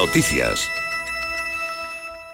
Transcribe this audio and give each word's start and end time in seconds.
Noticias. 0.00 0.66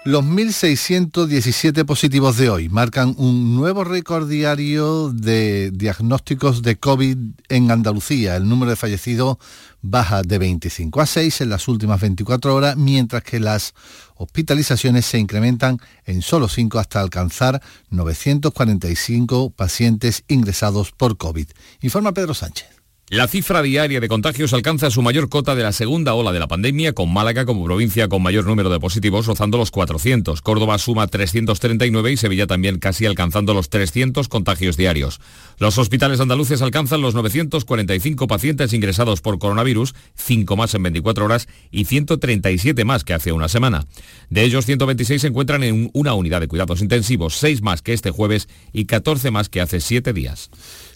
Los 0.05 0.23
1.617 0.23 1.83
positivos 1.83 2.37
de 2.37 2.49
hoy 2.49 2.69
marcan 2.69 3.13
un 3.17 3.57
nuevo 3.57 3.83
récord 3.83 4.29
diario 4.29 5.09
de 5.09 5.71
diagnósticos 5.71 6.61
de 6.61 6.77
COVID 6.77 7.17
en 7.49 7.69
Andalucía. 7.69 8.37
El 8.37 8.47
número 8.47 8.69
de 8.69 8.77
fallecidos 8.77 9.35
baja 9.81 10.21
de 10.21 10.37
25 10.37 11.01
a 11.01 11.05
6 11.05 11.41
en 11.41 11.49
las 11.49 11.67
últimas 11.67 11.99
24 11.99 12.55
horas, 12.55 12.77
mientras 12.77 13.21
que 13.21 13.41
las 13.41 13.73
hospitalizaciones 14.15 15.05
se 15.05 15.19
incrementan 15.19 15.77
en 16.05 16.21
solo 16.21 16.47
5 16.47 16.79
hasta 16.79 17.01
alcanzar 17.01 17.61
945 17.89 19.49
pacientes 19.49 20.23
ingresados 20.29 20.93
por 20.93 21.17
COVID. 21.17 21.49
Informa 21.81 22.13
Pedro 22.13 22.33
Sánchez. 22.33 22.76
La 23.09 23.29
cifra 23.29 23.61
diaria 23.61 24.01
de 24.01 24.09
contagios 24.09 24.51
alcanza 24.51 24.91
su 24.91 25.01
mayor 25.01 25.29
cota 25.29 25.55
de 25.55 25.63
la 25.63 25.71
segunda 25.71 26.13
ola 26.13 26.33
de 26.33 26.39
la 26.39 26.49
pandemia, 26.49 26.91
con 26.91 27.13
Málaga 27.13 27.45
como 27.45 27.63
provincia 27.63 28.09
con 28.09 28.21
mayor 28.21 28.45
número 28.45 28.69
de 28.69 28.81
positivos, 28.81 29.27
rozando 29.27 29.57
los 29.57 29.71
400. 29.71 30.41
Córdoba 30.41 30.77
suma 30.77 31.07
339 31.07 32.11
y 32.11 32.17
Sevilla 32.17 32.47
también 32.47 32.79
casi 32.79 33.05
alcanzando 33.05 33.53
los 33.53 33.69
300 33.69 34.27
contagios 34.27 34.75
diarios. 34.75 35.21
Los 35.57 35.77
hospitales 35.77 36.19
andaluces 36.19 36.61
alcanzan 36.61 36.99
los 36.99 37.15
945 37.15 38.27
pacientes 38.27 38.73
ingresados 38.73 39.21
por 39.21 39.39
coronavirus, 39.39 39.95
5 40.15 40.57
más 40.57 40.73
en 40.73 40.83
24 40.83 41.23
horas 41.23 41.47
y 41.71 41.85
137 41.85 42.83
más 42.83 43.05
que 43.05 43.13
hace 43.13 43.31
una 43.31 43.47
semana. 43.47 43.85
De 44.29 44.43
ellos, 44.43 44.65
126 44.65 45.21
se 45.21 45.27
encuentran 45.27 45.63
en 45.63 45.91
una 45.93 46.13
unidad 46.13 46.41
de 46.41 46.49
cuidados 46.49 46.81
intensivos, 46.81 47.37
6 47.37 47.61
más 47.61 47.81
que 47.81 47.93
este 47.93 48.11
jueves 48.11 48.49
y 48.73 48.83
14 48.83 49.31
más 49.31 49.47
que 49.47 49.61
hace 49.61 49.79
7 49.79 50.11
días. 50.11 50.49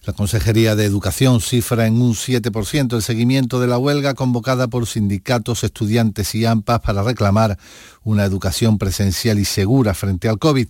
La 0.03 0.13
Consejería 0.13 0.75
de 0.75 0.83
Educación 0.83 1.41
cifra 1.41 1.85
en 1.85 2.01
un 2.01 2.15
7% 2.15 2.95
el 2.95 3.03
seguimiento 3.03 3.59
de 3.59 3.67
la 3.67 3.77
huelga 3.77 4.15
convocada 4.15 4.67
por 4.67 4.87
sindicatos, 4.87 5.63
estudiantes 5.63 6.33
y 6.33 6.43
AMPAs 6.43 6.79
para 6.79 7.03
reclamar 7.03 7.59
una 8.03 8.25
educación 8.25 8.79
presencial 8.79 9.37
y 9.37 9.45
segura 9.45 9.93
frente 9.93 10.27
al 10.27 10.39
COVID. 10.39 10.69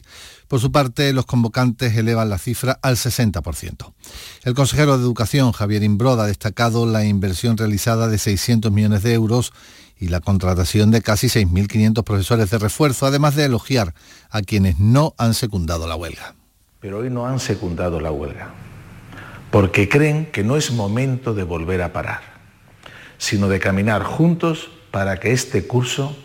Por 0.50 0.60
su 0.60 0.74
parte, 0.74 1.14
los 1.14 1.26
convocantes 1.26 1.96
elevan 1.96 2.30
la 2.30 2.40
cifra 2.40 2.78
al 2.82 2.98
60%. 2.98 3.94
El 4.44 4.54
consejero 4.54 4.98
de 4.98 5.04
Educación, 5.06 5.54
Javier 5.54 5.84
Imbroda, 5.84 6.26
ha 6.26 6.28
destacado 6.28 6.86
la 6.86 7.06
inversión 7.06 7.56
realizada 7.56 8.10
de 8.10 8.18
600 8.18 8.70
millones 8.70 9.02
de 9.02 9.14
euros 9.14 9.54
y 9.98 10.10
la 10.10 10.20
contratación 10.20 10.92
de 10.92 11.02
casi 11.02 11.28
6.500 11.28 12.04
profesores 12.04 12.50
de 12.50 12.58
refuerzo, 12.58 13.06
además 13.06 13.38
de 13.38 13.46
elogiar 13.46 13.94
a 14.30 14.42
quienes 14.42 14.78
no 14.78 15.16
han 15.18 15.36
secundado 15.36 15.88
la 15.88 15.96
huelga. 15.96 16.36
Pero 16.82 16.98
hoy 16.98 17.10
no 17.10 17.26
han 17.28 17.40
secundado 17.40 18.02
la 18.02 18.12
huelga 18.12 18.54
porque 19.52 19.90
creen 19.90 20.26
que 20.28 20.44
no 20.44 20.58
es 20.58 20.72
momento 20.72 21.34
de 21.34 21.44
volver 21.44 21.82
a 21.82 21.94
parar, 21.94 22.22
sino 23.18 23.50
de 23.50 23.60
caminar 23.60 24.04
juntos 24.04 24.72
para 24.90 25.20
que 25.20 25.34
este 25.34 25.68
curso, 25.68 26.18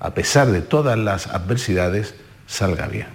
a 0.00 0.14
pesar 0.14 0.48
de 0.48 0.62
todas 0.62 0.98
las 0.98 1.26
adversidades, 1.26 2.14
salga 2.46 2.86
bien. 2.86 3.08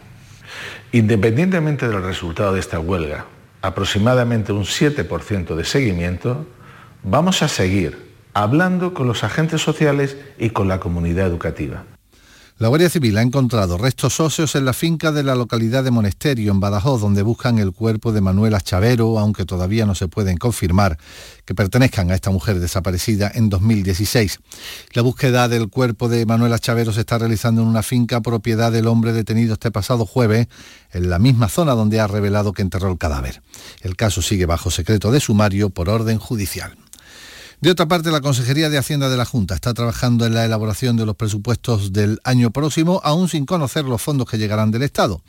Independientemente 0.91 1.87
del 1.87 2.03
resultado 2.03 2.53
de 2.53 2.59
esta 2.59 2.79
huelga, 2.79 3.25
aproximadamente 3.61 4.51
un 4.51 4.65
7% 4.65 5.55
de 5.55 5.65
seguimiento, 5.65 6.45
vamos 7.01 7.41
a 7.41 7.47
seguir 7.47 8.13
hablando 8.33 8.93
con 8.93 9.07
los 9.07 9.23
agentes 9.23 9.61
sociales 9.61 10.17
y 10.37 10.49
con 10.49 10.67
la 10.67 10.79
comunidad 10.79 11.25
educativa. 11.27 11.83
La 12.59 12.67
Guardia 12.67 12.87
Civil 12.87 13.17
ha 13.17 13.23
encontrado 13.23 13.79
restos 13.79 14.19
óseos 14.19 14.53
en 14.53 14.63
la 14.63 14.73
finca 14.73 15.11
de 15.11 15.23
la 15.23 15.33
localidad 15.33 15.83
de 15.83 15.89
Monesterio, 15.89 16.51
en 16.51 16.59
Badajoz, 16.59 17.01
donde 17.01 17.23
buscan 17.23 17.57
el 17.57 17.71
cuerpo 17.71 18.11
de 18.11 18.21
Manuela 18.21 18.61
Chavero, 18.61 19.17
aunque 19.17 19.43
todavía 19.43 19.87
no 19.87 19.95
se 19.95 20.07
pueden 20.07 20.37
confirmar 20.37 20.99
que 21.45 21.55
pertenezcan 21.55 22.11
a 22.11 22.15
esta 22.15 22.29
mujer 22.29 22.59
desaparecida 22.59 23.31
en 23.33 23.49
2016. 23.49 24.37
La 24.93 25.01
búsqueda 25.01 25.47
del 25.47 25.69
cuerpo 25.69 26.09
de 26.09 26.27
Manuela 26.27 26.59
Chavero 26.59 26.93
se 26.93 26.99
está 26.99 27.17
realizando 27.17 27.63
en 27.63 27.67
una 27.67 27.81
finca 27.81 28.21
propiedad 28.21 28.71
del 28.71 28.85
hombre 28.85 29.13
detenido 29.13 29.53
este 29.53 29.71
pasado 29.71 30.05
jueves, 30.05 30.47
en 30.91 31.09
la 31.09 31.17
misma 31.17 31.49
zona 31.49 31.73
donde 31.73 31.99
ha 31.99 32.05
revelado 32.05 32.53
que 32.53 32.61
enterró 32.61 32.91
el 32.91 32.99
cadáver. 32.99 33.41
El 33.81 33.95
caso 33.95 34.21
sigue 34.21 34.45
bajo 34.45 34.69
secreto 34.69 35.11
de 35.11 35.19
sumario 35.19 35.71
por 35.71 35.89
orden 35.89 36.19
judicial. 36.19 36.77
De 37.63 37.71
otra 37.71 37.87
parte, 37.87 38.11
la 38.11 38.19
Consejería 38.19 38.69
de 38.69 38.77
Hacienda 38.77 39.07
de 39.07 39.15
la 39.15 39.23
Junta 39.23 39.55
está 39.55 39.73
trabajando 39.73 40.25
en 40.25 40.33
la 40.33 40.43
elaboración 40.43 40.97
de 40.97 41.05
los 41.05 41.15
presupuestos 41.15 41.93
del 41.93 42.19
año 42.25 42.51
próximo, 42.51 42.99
aún 43.05 43.29
sin 43.29 43.45
conocer 43.45 43.85
los 43.85 44.01
fondos 44.01 44.29
que 44.29 44.37
llegarán 44.37 44.69
del 44.69 44.81
Estado. 44.81 45.21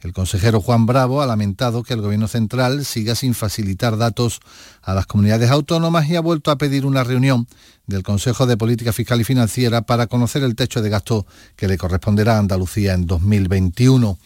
El 0.00 0.12
consejero 0.12 0.60
Juan 0.60 0.86
Bravo 0.86 1.22
ha 1.22 1.26
lamentado 1.26 1.84
que 1.84 1.94
el 1.94 2.00
Gobierno 2.00 2.26
central 2.26 2.84
siga 2.84 3.14
sin 3.14 3.34
facilitar 3.34 3.96
datos 3.98 4.40
a 4.82 4.94
las 4.94 5.06
comunidades 5.06 5.48
autónomas 5.52 6.10
y 6.10 6.16
ha 6.16 6.20
vuelto 6.20 6.50
a 6.50 6.58
pedir 6.58 6.86
una 6.86 7.04
reunión 7.04 7.46
del 7.86 8.02
Consejo 8.02 8.46
de 8.46 8.56
Política 8.56 8.92
Fiscal 8.92 9.20
y 9.20 9.24
Financiera 9.24 9.82
para 9.82 10.08
conocer 10.08 10.42
el 10.42 10.56
techo 10.56 10.82
de 10.82 10.90
gasto 10.90 11.24
que 11.54 11.68
le 11.68 11.78
corresponderá 11.78 12.34
a 12.34 12.40
Andalucía 12.40 12.94
en 12.94 13.06
2021. 13.06 14.18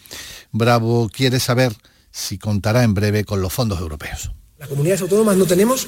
Bravo 0.51 1.09
quiere 1.13 1.39
saber 1.39 1.75
si 2.09 2.39
contará 2.39 2.81
en 2.83 2.95
breve 2.95 3.23
con 3.23 3.39
los 3.39 3.53
fondos 3.53 3.79
europeos. 3.79 4.31
Las 4.57 4.67
comunidades 4.67 5.03
autónomas 5.03 5.37
no 5.37 5.45
tenemos 5.45 5.87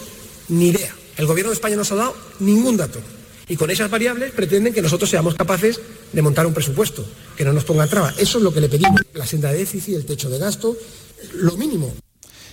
ni 0.50 0.68
idea 0.68 0.94
el 1.18 1.26
Gobierno 1.26 1.50
de 1.50 1.56
España 1.56 1.76
no 1.76 1.82
nos 1.82 1.92
ha 1.92 1.96
dado 1.96 2.16
ningún 2.40 2.78
dato. 2.78 3.00
Y 3.48 3.58
con 3.58 3.70
esas 3.70 3.92
variables 3.92 4.32
pretenden 4.32 4.74
que 4.74 4.82
nosotros 4.82 5.10
seamos 5.10 5.36
capaces 5.36 5.80
de 6.12 6.22
montar 6.22 6.46
un 6.48 6.54
presupuesto, 6.54 7.06
que 7.36 7.44
no 7.44 7.52
nos 7.52 7.66
pongan 7.66 7.90
trabas. 7.90 8.18
Eso 8.18 8.38
es 8.38 8.44
lo 8.44 8.54
que 8.54 8.62
le 8.62 8.70
pedimos. 8.70 9.02
La 9.14 9.26
senda 9.26 9.52
de 9.52 9.60
déficit, 9.60 9.96
el 9.96 10.06
techo 10.06 10.30
de 10.30 10.40
gasto, 10.40 10.78
lo 11.36 11.58
mínimo. 11.58 11.94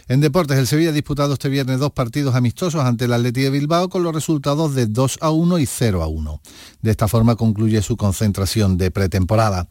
En 0.08 0.20
deportes, 0.20 0.58
el 0.58 0.66
Sevilla 0.66 0.90
ha 0.90 0.92
disputado 0.92 1.34
este 1.34 1.48
viernes 1.48 1.78
dos 1.78 1.92
partidos 1.92 2.34
amistosos 2.34 2.82
ante 2.82 3.04
el 3.04 3.12
Atleti 3.12 3.42
de 3.42 3.50
Bilbao 3.50 3.88
con 3.88 4.02
los 4.02 4.12
resultados 4.12 4.74
de 4.74 4.86
2 4.86 5.18
a 5.20 5.30
1 5.30 5.58
y 5.60 5.66
0 5.66 6.02
a 6.02 6.08
1. 6.08 6.40
De 6.82 6.90
esta 6.90 7.06
forma 7.06 7.36
concluye 7.36 7.80
su 7.80 7.96
concentración 7.96 8.76
de 8.76 8.90
pretemporada. 8.90 9.68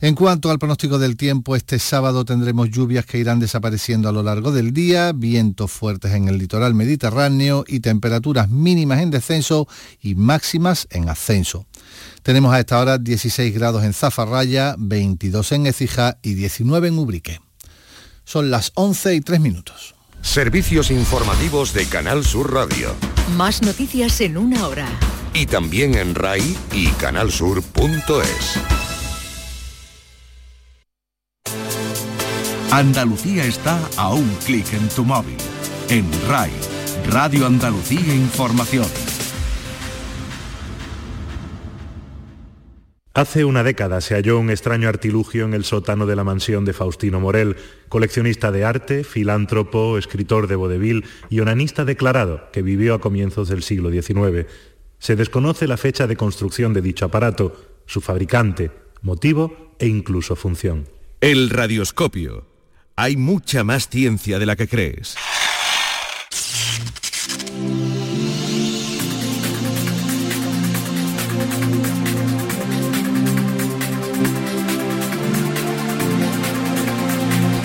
En 0.00 0.14
cuanto 0.14 0.50
al 0.50 0.58
pronóstico 0.58 0.98
del 0.98 1.16
tiempo, 1.16 1.56
este 1.56 1.78
sábado 1.78 2.24
tendremos 2.24 2.70
lluvias 2.70 3.06
que 3.06 3.18
irán 3.18 3.38
desapareciendo 3.38 4.08
a 4.08 4.12
lo 4.12 4.22
largo 4.22 4.52
del 4.52 4.72
día, 4.72 5.12
vientos 5.12 5.70
fuertes 5.70 6.12
en 6.12 6.28
el 6.28 6.38
litoral 6.38 6.74
mediterráneo 6.74 7.64
y 7.66 7.80
temperaturas 7.80 8.50
mínimas 8.50 9.00
en 9.00 9.10
descenso 9.10 9.68
y 10.00 10.14
máximas 10.14 10.86
en 10.90 11.08
ascenso. 11.08 11.66
Tenemos 12.22 12.54
a 12.54 12.60
esta 12.60 12.80
hora 12.80 12.98
16 12.98 13.54
grados 13.54 13.84
en 13.84 13.92
Zafarraya, 13.92 14.74
22 14.78 15.52
en 15.52 15.66
Ecija 15.66 16.18
y 16.22 16.34
19 16.34 16.88
en 16.88 16.98
Ubrique. 16.98 17.40
Son 18.24 18.50
las 18.50 18.72
11 18.74 19.14
y 19.14 19.20
3 19.20 19.40
minutos. 19.40 19.94
Servicios 20.22 20.90
informativos 20.90 21.74
de 21.74 21.84
Canal 21.86 22.24
Sur 22.24 22.52
Radio. 22.52 22.94
Más 23.36 23.60
noticias 23.60 24.20
en 24.22 24.38
una 24.38 24.66
hora. 24.66 24.88
Y 25.34 25.46
también 25.46 25.94
en 25.94 26.14
RAI 26.14 26.56
y 26.72 26.88
canalsur.es. 26.92 28.93
Andalucía 32.74 33.44
está 33.44 33.88
a 33.96 34.12
un 34.12 34.28
clic 34.44 34.72
en 34.72 34.88
tu 34.88 35.04
móvil. 35.04 35.36
En 35.88 36.04
RAI, 36.28 36.50
Radio 37.08 37.46
Andalucía 37.46 38.12
Información. 38.12 38.88
Hace 43.14 43.44
una 43.44 43.62
década 43.62 44.00
se 44.00 44.16
halló 44.16 44.40
un 44.40 44.50
extraño 44.50 44.88
artilugio 44.88 45.44
en 45.44 45.54
el 45.54 45.62
sótano 45.62 46.04
de 46.06 46.16
la 46.16 46.24
mansión 46.24 46.64
de 46.64 46.72
Faustino 46.72 47.20
Morel, 47.20 47.54
coleccionista 47.88 48.50
de 48.50 48.64
arte, 48.64 49.04
filántropo, 49.04 49.96
escritor 49.96 50.48
de 50.48 50.56
vodevil 50.56 51.04
y 51.30 51.38
onanista 51.38 51.84
declarado 51.84 52.50
que 52.50 52.62
vivió 52.62 52.94
a 52.94 53.00
comienzos 53.00 53.48
del 53.48 53.62
siglo 53.62 53.92
XIX. 53.92 54.48
Se 54.98 55.14
desconoce 55.14 55.68
la 55.68 55.76
fecha 55.76 56.08
de 56.08 56.16
construcción 56.16 56.72
de 56.72 56.82
dicho 56.82 57.04
aparato, 57.04 57.54
su 57.86 58.00
fabricante, 58.00 58.72
motivo 59.00 59.76
e 59.78 59.86
incluso 59.86 60.34
función. 60.34 60.92
El 61.24 61.48
radioscopio 61.48 62.46
hay 62.96 63.16
mucha 63.16 63.64
más 63.64 63.88
ciencia 63.88 64.38
de 64.38 64.44
la 64.44 64.56
que 64.56 64.68
crees. 64.68 65.16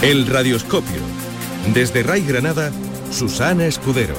El 0.02 0.26
Radioscopio. 0.26 1.02
Desde 1.74 2.04
Ray 2.04 2.24
Granada, 2.24 2.72
Susana 3.12 3.66
Escudero. 3.66 4.16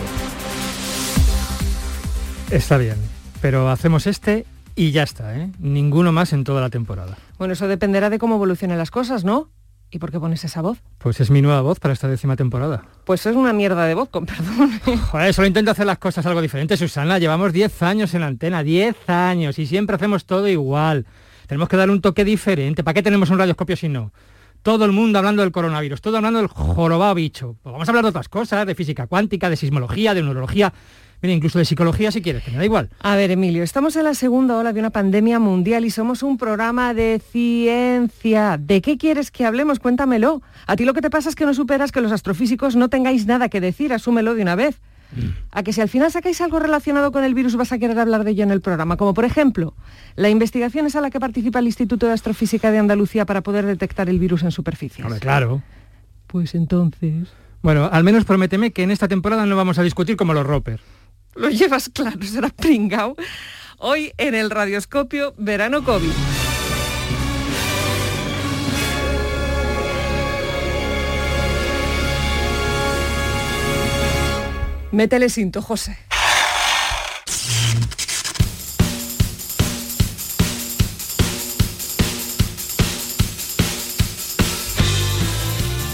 Está 2.51 2.77
bien, 2.77 2.97
pero 3.41 3.71
hacemos 3.71 4.07
este 4.07 4.45
y 4.81 4.93
ya 4.93 5.03
está, 5.03 5.37
¿eh? 5.37 5.50
Ninguno 5.59 6.11
más 6.11 6.32
en 6.32 6.43
toda 6.43 6.62
la 6.62 6.71
temporada. 6.71 7.19
Bueno, 7.37 7.53
eso 7.53 7.69
dependerá 7.69 8.09
de 8.09 8.19
cómo 8.19 8.37
evolucionen 8.37 8.79
las 8.79 8.91
cosas, 8.91 9.25
¿no? 9.25 9.50
¿Y 9.91 9.99
por 9.99 10.11
qué 10.11 10.19
pones 10.19 10.43
esa 10.43 10.62
voz? 10.62 10.79
Pues 10.97 11.21
es 11.21 11.31
mi 11.31 11.43
nueva 11.43 11.61
voz 11.61 11.79
para 11.79 11.93
esta 11.93 12.09
décima 12.09 12.35
temporada. 12.35 12.85
Pues 13.05 13.27
es 13.27 13.37
una 13.37 13.53
mierda 13.53 13.85
de 13.85 13.93
voz, 13.93 14.09
con 14.09 14.25
perdón. 14.25 14.81
Joder, 15.11 15.35
solo 15.35 15.49
intento 15.49 15.71
hacer 15.71 15.85
las 15.85 15.99
cosas 15.99 16.25
algo 16.25 16.41
diferente, 16.41 16.79
Susana. 16.79 17.19
Llevamos 17.19 17.53
10 17.53 17.82
años 17.82 18.15
en 18.15 18.23
la 18.23 18.29
antena, 18.29 18.62
10 18.62 19.11
años, 19.11 19.59
y 19.59 19.67
siempre 19.67 19.97
hacemos 19.97 20.25
todo 20.25 20.49
igual. 20.49 21.05
Tenemos 21.47 21.69
que 21.69 21.76
darle 21.76 21.93
un 21.93 22.00
toque 22.00 22.25
diferente. 22.25 22.83
¿Para 22.83 22.94
qué 22.94 23.03
tenemos 23.03 23.29
un 23.29 23.38
radioscopio 23.38 23.76
si 23.76 23.91
no? 23.91 24.15
Todo 24.62 24.87
el 24.87 24.93
mundo 24.93 25.19
hablando 25.19 25.43
del 25.43 25.53
coronavirus, 25.53 26.00
todo 26.00 26.17
hablando 26.17 26.38
del 26.38 26.49
jorobado 26.49 27.15
bicho. 27.15 27.56
Pues 27.62 27.71
vamos 27.71 27.87
a 27.87 27.91
hablar 27.91 28.05
de 28.05 28.09
otras 28.09 28.31
cosas, 28.31 28.67
de 28.67 28.75
física 28.75 29.06
cuántica, 29.06 29.50
de 29.50 29.56
sismología, 29.56 30.15
de 30.15 30.23
neurología. 30.23 30.73
Mira, 31.23 31.35
incluso 31.35 31.59
de 31.59 31.65
psicología 31.65 32.11
si 32.11 32.23
quieres, 32.23 32.43
que 32.43 32.51
me 32.51 32.57
da 32.57 32.65
igual. 32.65 32.89
A 33.01 33.15
ver, 33.15 33.31
Emilio, 33.31 33.63
estamos 33.63 33.95
en 33.97 34.05
la 34.05 34.15
segunda 34.15 34.57
ola 34.57 34.73
de 34.73 34.81
una 34.81 34.91
pandemia 34.91 35.39
mundial 35.39 35.85
y 35.85 35.91
somos 35.91 36.23
un 36.23 36.39
programa 36.39 36.95
de 36.95 37.21
ciencia. 37.31 38.57
¿De 38.59 38.81
qué 38.81 38.97
quieres 38.97 39.31
que 39.31 39.45
hablemos? 39.45 39.81
Cuéntamelo. 39.81 40.43
A 40.67 40.77
ti 40.77 40.85
lo 40.85 40.95
que 40.95 41.03
te 41.03 41.11
pasa 41.11 41.29
es 41.29 41.35
que 41.35 41.45
no 41.45 41.53
superas 41.53 41.93
que 41.93 42.01
los 42.01 42.13
astrofísicos 42.13 42.75
no 42.75 42.89
tengáis 42.89 43.27
nada 43.27 43.49
que 43.49 43.61
decir, 43.61 43.93
asúmelo 43.93 44.35
de 44.35 44.43
una 44.43 44.55
vez. 44.55 44.81
Mm. 45.15 45.29
A 45.51 45.63
que 45.63 45.73
si 45.73 45.81
al 45.81 45.89
final 45.89 46.11
sacáis 46.11 46.41
algo 46.41 46.59
relacionado 46.59 47.13
con 47.13 47.25
el 47.25 47.35
virus 47.35 47.57
vas 47.57 47.73
a 47.73 47.79
querer 47.79 47.99
hablar 47.99 48.25
de 48.25 48.31
ello 48.31 48.45
en 48.45 48.51
el 48.51 48.61
programa, 48.61 48.97
como 48.97 49.13
por 49.13 49.25
ejemplo, 49.25 49.75
la 50.17 50.31
investigación 50.31 50.87
es 50.87 50.97
a 50.97 51.01
la 51.01 51.11
que 51.11 51.21
participa 51.21 51.59
el 51.59 51.67
Instituto 51.67 52.07
de 52.07 52.13
Astrofísica 52.13 52.71
de 52.71 52.79
Andalucía 52.79 53.27
para 53.27 53.43
poder 53.43 53.67
detectar 53.67 54.09
el 54.09 54.19
virus 54.19 54.43
en 54.43 54.53
superficie. 54.53 55.05
claro. 55.21 55.63
Pues 56.27 56.55
entonces... 56.55 57.29
Bueno, 57.61 57.91
al 57.93 58.05
menos 58.05 58.25
prométeme 58.25 58.71
que 58.71 58.85
en 58.85 58.91
esta 58.91 59.09
temporada 59.09 59.45
no 59.45 59.57
vamos 59.57 59.79
a 59.79 59.83
discutir 59.83 60.17
como 60.17 60.33
los 60.33 60.47
Roper. 60.47 60.81
Lo 61.35 61.49
llevas 61.49 61.91
claro, 61.93 62.21
será 62.23 62.49
pringao. 62.49 63.17
Hoy 63.79 64.12
en 64.19 64.35
el 64.35 64.50
radioscopio 64.50 65.35
Verano 65.38 65.85
COVID. 65.85 66.11
Métele 74.93 75.29
cinto, 75.29 75.62
José. 75.62 76.10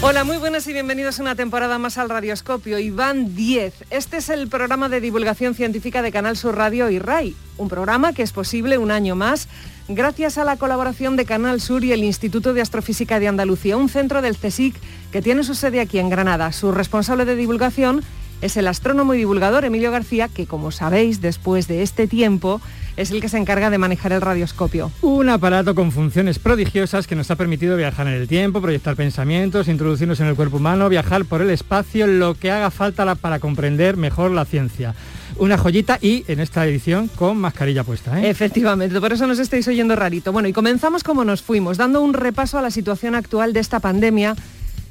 Hola, 0.09 0.23
muy 0.23 0.37
buenas 0.37 0.65
y 0.67 0.71
bienvenidos 0.71 1.19
a 1.19 1.21
una 1.21 1.35
temporada 1.35 1.77
más 1.79 1.97
al 1.97 2.07
Radioscopio. 2.07 2.79
Iván 2.79 3.35
10. 3.35 3.73
Este 3.89 4.15
es 4.15 4.29
el 4.29 4.47
programa 4.47 4.87
de 4.87 5.01
divulgación 5.01 5.53
científica 5.53 6.01
de 6.01 6.13
Canal 6.13 6.37
Sur 6.37 6.55
Radio 6.55 6.89
y 6.89 6.97
RAI. 6.97 7.35
Un 7.57 7.67
programa 7.67 8.13
que 8.13 8.23
es 8.23 8.31
posible 8.31 8.77
un 8.77 8.89
año 8.89 9.17
más 9.17 9.49
gracias 9.89 10.37
a 10.37 10.45
la 10.45 10.55
colaboración 10.55 11.17
de 11.17 11.25
Canal 11.25 11.59
Sur 11.59 11.83
y 11.83 11.91
el 11.91 12.05
Instituto 12.05 12.53
de 12.53 12.61
Astrofísica 12.61 13.19
de 13.19 13.27
Andalucía, 13.27 13.75
un 13.75 13.89
centro 13.89 14.21
del 14.21 14.37
CSIC 14.37 14.75
que 15.11 15.21
tiene 15.21 15.43
su 15.43 15.55
sede 15.55 15.81
aquí 15.81 15.99
en 15.99 16.09
Granada. 16.09 16.53
Su 16.53 16.71
responsable 16.71 17.25
de 17.25 17.35
divulgación 17.35 18.01
es 18.41 18.57
el 18.57 18.67
astrónomo 18.67 19.13
y 19.13 19.17
divulgador 19.17 19.65
Emilio 19.65 19.91
García, 19.91 20.27
que 20.27 20.45
como 20.45 20.71
sabéis, 20.71 21.21
después 21.21 21.67
de 21.67 21.83
este 21.83 22.07
tiempo, 22.07 22.61
es 22.97 23.11
el 23.11 23.21
que 23.21 23.29
se 23.29 23.37
encarga 23.37 23.69
de 23.69 23.77
manejar 23.77 24.11
el 24.11 24.21
radioscopio. 24.21 24.91
Un 25.01 25.29
aparato 25.29 25.75
con 25.75 25.91
funciones 25.91 26.39
prodigiosas 26.39 27.07
que 27.07 27.15
nos 27.15 27.29
ha 27.31 27.35
permitido 27.35 27.77
viajar 27.77 28.07
en 28.07 28.13
el 28.13 28.27
tiempo, 28.27 28.61
proyectar 28.61 28.95
pensamientos, 28.95 29.67
introducirnos 29.67 30.19
en 30.19 30.27
el 30.27 30.35
cuerpo 30.35 30.57
humano, 30.57 30.89
viajar 30.89 31.25
por 31.25 31.41
el 31.41 31.49
espacio, 31.49 32.07
lo 32.07 32.35
que 32.35 32.51
haga 32.51 32.71
falta 32.71 33.15
para 33.15 33.39
comprender 33.39 33.97
mejor 33.97 34.31
la 34.31 34.45
ciencia 34.45 34.95
una 35.39 35.57
joyita 35.57 35.99
y 36.01 36.23
en 36.27 36.39
esta 36.39 36.65
edición 36.65 37.09
con 37.09 37.37
mascarilla 37.37 37.83
puesta. 37.83 38.19
¿eh? 38.19 38.29
Efectivamente, 38.29 38.99
por 38.99 39.13
eso 39.13 39.27
nos 39.27 39.39
estáis 39.39 39.67
oyendo 39.67 39.95
rarito. 39.95 40.31
Bueno, 40.31 40.47
y 40.47 40.53
comenzamos 40.53 41.03
como 41.03 41.23
nos 41.23 41.41
fuimos, 41.41 41.77
dando 41.77 42.01
un 42.01 42.13
repaso 42.13 42.57
a 42.57 42.61
la 42.61 42.71
situación 42.71 43.15
actual 43.15 43.53
de 43.53 43.59
esta 43.59 43.79
pandemia 43.79 44.35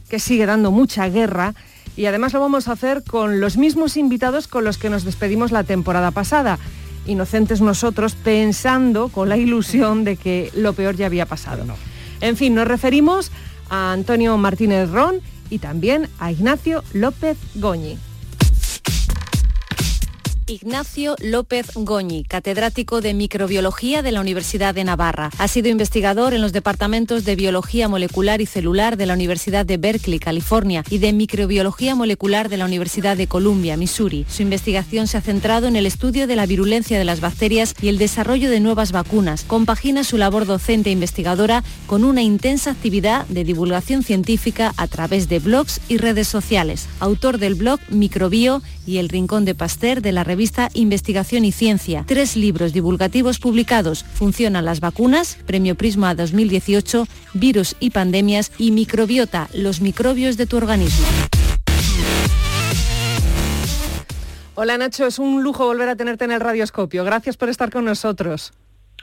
que 0.09 0.19
sigue 0.19 0.47
dando 0.47 0.71
mucha 0.71 1.09
guerra 1.09 1.55
y 1.97 2.07
además 2.07 2.33
lo 2.33 2.41
vamos 2.41 2.69
a 2.69 2.73
hacer 2.73 3.03
con 3.03 3.41
los 3.41 3.57
mismos 3.57 3.97
invitados 3.97 4.49
con 4.49 4.65
los 4.65 4.79
que 4.79 4.91
nos 4.91 5.05
despedimos 5.05 5.53
la 5.53 5.65
temporada 5.65 6.11
pasada 6.11 6.59
inocentes 7.07 7.61
nosotros 7.61 8.15
pensando 8.15 9.09
con 9.09 9.29
la 9.29 9.37
ilusión 9.37 10.05
de 10.05 10.17
que 10.17 10.51
lo 10.55 10.73
peor 10.73 10.97
ya 10.97 11.07
había 11.07 11.27
pasado. 11.27 11.65
En 12.21 12.37
fin, 12.37 12.55
nos 12.55 12.69
referimos 12.69 13.31
a 13.71 13.93
Antonio 13.93 14.37
Martínez 14.37 14.91
Ron 14.91 15.21
y 15.51 15.59
también 15.59 16.09
a 16.19 16.33
Ignacio 16.33 16.83
López 16.93 17.39
Goñi. 17.55 17.99
Ignacio 20.49 21.17
López 21.21 21.73
Goñi, 21.75 22.23
catedrático 22.23 23.01
de 23.01 23.15
microbiología 23.15 24.03
de 24.03 24.13
la 24.13 24.21
Universidad 24.21 24.77
de 24.77 24.85
Navarra. 24.85 25.31
Ha 25.39 25.49
sido 25.49 25.69
investigador 25.69 26.35
en 26.35 26.41
los 26.41 26.53
departamentos 26.53 27.25
de 27.25 27.35
biología 27.35 27.89
molecular 27.89 28.41
y 28.41 28.47
celular 28.47 28.97
de 28.97 29.07
la 29.07 29.15
Universidad 29.15 29.67
de 29.67 29.77
Berkeley, 29.77 30.21
California, 30.21 30.85
y 30.89 30.99
de 30.99 31.13
microbiología 31.13 31.97
molecular 31.97 32.49
de 32.49 32.59
la 32.59 32.65
Universidad 32.65 33.17
de 33.17 33.27
Columbia, 33.27 33.77
Missouri. 33.77 34.25
Su 34.29 34.43
investigación 34.43 35.09
se 35.09 35.17
ha 35.17 35.21
centrado 35.21 35.67
en 35.67 35.75
el 35.75 35.85
estudio 35.85 36.29
de 36.29 36.37
la 36.37 36.47
virulencia 36.47 36.97
de 36.97 37.05
las 37.05 37.21
bacterias 37.21 37.75
y 37.83 37.89
el 37.89 37.99
desarrollo 37.99 38.49
de 38.49 38.61
nuevas 38.61 38.93
vacunas. 38.93 39.43
Compagina 39.43 40.05
su 40.05 40.17
labor 40.17 40.47
docente 40.47 40.91
e 40.91 40.93
investigadora 40.93 41.65
con 41.89 42.05
una 42.05 42.23
intensa 42.23 42.71
actividad 42.71 43.27
de 43.27 43.43
divulgación 43.43 44.05
científica 44.05 44.75
a 44.77 44.87
través 44.87 45.29
de 45.29 45.41
blogs 45.41 45.81
y 45.89 45.97
redes 45.97 46.29
sociales. 46.29 46.87
Autor 47.01 47.39
del 47.39 47.57
blog 47.57 47.81
Microbio 47.89 48.63
y 48.87 48.99
El 48.99 49.09
Rincón 49.09 49.45
de 49.45 49.57
Pasteur 49.57 50.01
de 50.01 50.13
la 50.13 50.23
revista 50.23 50.36
Investigación 50.75 51.45
y 51.45 51.53
Ciencia. 51.53 52.05
Tres 52.07 52.37
libros 52.37 52.73
divulgativos 52.73 53.39
publicados, 53.39 54.05
Funcionan 54.05 54.65
las 54.65 54.81
vacunas, 54.81 55.39
Premio 55.47 55.75
Prisma 55.75 56.15
2018, 56.15 57.07
Virus 57.35 57.77
y 57.81 57.91
Pandemias 57.91 58.53
y 58.59 58.71
Microbiota, 58.71 59.49
los 59.55 59.81
microbios 59.81 60.37
de 60.37 60.47
tu 60.47 60.57
organismo. 60.57 61.07
Hola 64.55 64.79
Nacho, 64.79 65.07
es 65.07 65.19
un 65.19 65.43
lujo 65.43 65.67
volver 65.67 65.89
a 65.89 65.97
tenerte 65.97 66.25
en 66.25 66.33
el 66.33 66.41
radioscopio. 66.41 67.05
Gracias 67.05 67.37
por 67.37 67.49
estar 67.49 67.71
con 67.71 67.85
nosotros. 67.85 68.53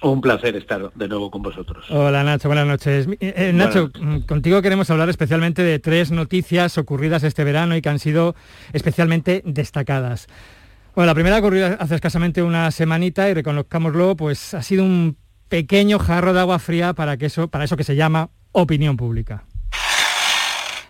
Un 0.02 0.20
placer 0.20 0.56
estar 0.56 0.92
de 0.94 1.08
nuevo 1.08 1.32
con 1.32 1.42
vosotros. 1.42 1.86
Hola 1.90 2.24
Nacho, 2.24 2.50
buenas 2.50 2.68
noches. 2.68 3.08
Eh, 3.20 3.34
eh, 3.38 3.52
Nacho, 3.54 3.90
mm, 4.00 4.22
contigo 4.22 4.62
queremos 4.62 4.90
hablar 4.90 5.10
especialmente 5.10 5.64
de 5.64 5.80
tres 5.80 6.12
noticias 6.12 6.78
ocurridas 6.78 7.24
este 7.24 7.44
verano 7.44 7.76
y 7.76 7.82
que 7.82 7.90
han 7.90 8.00
sido 8.00 8.36
especialmente 8.74 9.44
destacadas. 9.46 10.28
Bueno, 10.95 11.07
la 11.07 11.16
primera 11.16 11.40
ocurrió 11.40 11.75
hace 11.80 11.95
escasamente 11.95 12.44
una 12.44 12.69
semanita 12.69 13.28
y 13.28 13.34
reconozcámoslo, 13.34 14.16
pues 14.16 14.54
ha 14.54 14.62
sido 14.62 14.84
un 14.84 15.18
pequeño 15.50 15.98
jarro 15.98 16.34
de 16.34 16.40
agua 16.40 16.60
fría 16.60 16.94
para, 16.94 17.18
para 17.50 17.63
eso 17.63 17.78
que 17.78 17.84
se 17.84 17.95
llama 17.95 18.30
opinión 18.51 18.95
pública. 18.95 19.44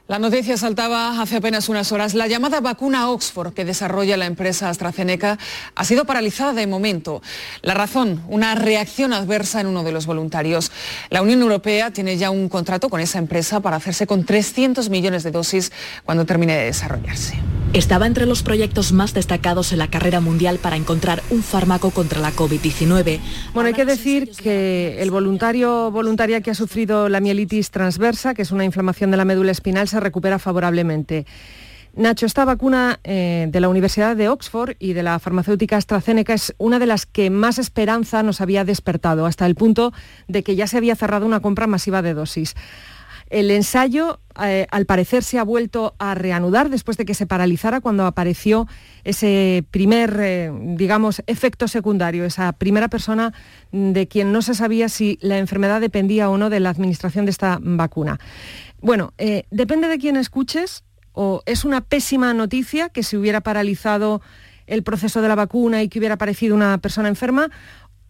La 0.05 0.19
noticia 0.19 0.57
saltaba 0.57 1.21
hace 1.21 1.37
apenas 1.37 1.69
unas 1.69 1.93
horas. 1.93 2.13
La 2.13 2.27
llamada 2.27 2.59
vacuna 2.59 3.09
Oxford 3.09 3.53
que 3.53 3.63
desarrolla 3.63 4.17
la 4.17 4.25
empresa 4.25 4.67
AstraZeneca 4.67 5.39
ha 5.75 5.85
sido 5.85 6.03
paralizada 6.03 6.51
de 6.51 6.67
momento. 6.67 7.21
La 7.61 7.73
razón, 7.73 8.21
una 8.27 8.53
reacción 8.53 9.13
adversa 9.13 9.61
en 9.61 9.67
uno 9.67 9.85
de 9.85 9.93
los 9.93 10.05
voluntarios. 10.05 10.73
La 11.09 11.21
Unión 11.21 11.41
Europea 11.41 11.91
tiene 11.91 12.17
ya 12.17 12.31
un 12.31 12.49
contrato 12.49 12.89
con 12.89 12.99
esa 12.99 13.17
empresa 13.17 13.61
para 13.61 13.77
hacerse 13.77 14.05
con 14.05 14.25
300 14.25 14.89
millones 14.89 15.23
de 15.23 15.31
dosis 15.31 15.71
cuando 16.03 16.25
termine 16.25 16.57
de 16.57 16.65
desarrollarse. 16.65 17.39
Estaba 17.73 18.05
entre 18.05 18.27
los 18.27 18.43
proyectos 18.43 18.91
más 18.91 19.15
destacados 19.15 19.71
en 19.71 19.79
la 19.79 19.87
carrera 19.87 20.19
mundial 20.19 20.59
para 20.59 20.75
encontrar 20.75 21.23
un 21.31 21.41
fármaco 21.41 21.89
contra 21.89 22.19
la 22.19 22.31
COVID-19. 22.31 23.19
Bueno, 23.53 23.67
hay 23.67 23.73
que 23.73 23.85
decir 23.85 24.29
que 24.29 25.01
el 25.01 25.09
voluntario 25.09 25.89
voluntaria 25.89 26.41
que 26.41 26.51
ha 26.51 26.55
sufrido 26.55 27.09
la 27.09 27.19
mielitis 27.19 27.71
transversa, 27.71 28.35
que 28.35 28.43
es 28.43 28.51
una 28.51 28.63
inflamación 28.63 29.09
de 29.09 29.17
la 29.17 29.25
médula 29.25 29.51
espinal, 29.51 29.87
se 29.93 29.99
recupera 30.01 30.39
favorablemente. 30.39 31.25
Nacho, 31.95 32.25
esta 32.25 32.43
vacuna 32.43 32.99
eh, 33.03 33.45
de 33.49 33.59
la 33.59 33.69
Universidad 33.69 34.15
de 34.15 34.27
Oxford 34.27 34.75
y 34.79 34.93
de 34.93 35.03
la 35.03 35.19
farmacéutica 35.19 35.77
AstraZeneca 35.77 36.33
es 36.33 36.55
una 36.57 36.79
de 36.79 36.87
las 36.87 37.05
que 37.05 37.29
más 37.29 37.59
esperanza 37.59 38.23
nos 38.23 38.41
había 38.41 38.65
despertado, 38.65 39.27
hasta 39.27 39.45
el 39.45 39.53
punto 39.53 39.93
de 40.27 40.41
que 40.41 40.55
ya 40.55 40.65
se 40.65 40.77
había 40.77 40.95
cerrado 40.95 41.27
una 41.27 41.39
compra 41.39 41.67
masiva 41.67 42.01
de 42.01 42.15
dosis. 42.15 42.55
El 43.29 43.49
ensayo, 43.51 44.19
eh, 44.43 44.67
al 44.69 44.85
parecer, 44.85 45.23
se 45.23 45.39
ha 45.39 45.43
vuelto 45.43 45.95
a 45.97 46.13
reanudar 46.13 46.69
después 46.69 46.97
de 46.97 47.05
que 47.05 47.13
se 47.13 47.25
paralizara 47.25 47.81
cuando 47.81 48.05
apareció 48.05 48.67
ese 49.03 49.63
primer, 49.71 50.17
eh, 50.19 50.51
digamos, 50.75 51.23
efecto 51.27 51.67
secundario, 51.67 52.25
esa 52.25 52.51
primera 52.53 52.89
persona 52.89 53.33
de 53.71 54.07
quien 54.07 54.31
no 54.31 54.41
se 54.41 54.53
sabía 54.53 54.89
si 54.89 55.17
la 55.21 55.37
enfermedad 55.37 55.81
dependía 55.81 56.29
o 56.29 56.37
no 56.37 56.49
de 56.49 56.59
la 56.59 56.69
administración 56.69 57.25
de 57.25 57.31
esta 57.31 57.59
vacuna. 57.61 58.19
Bueno, 58.83 59.13
eh, 59.17 59.45
depende 59.49 59.87
de 59.87 59.97
quién 59.97 60.17
escuches, 60.17 60.83
o 61.13 61.41
es 61.45 61.63
una 61.63 61.79
pésima 61.79 62.33
noticia 62.33 62.89
que 62.89 63.01
se 63.01 63.17
hubiera 63.17 63.39
paralizado 63.39 64.21
el 64.67 64.83
proceso 64.83 65.21
de 65.21 65.29
la 65.29 65.35
vacuna 65.35 65.81
y 65.81 65.87
que 65.87 65.99
hubiera 65.99 66.15
aparecido 66.15 66.53
una 66.53 66.77
persona 66.79 67.07
enferma, 67.07 67.49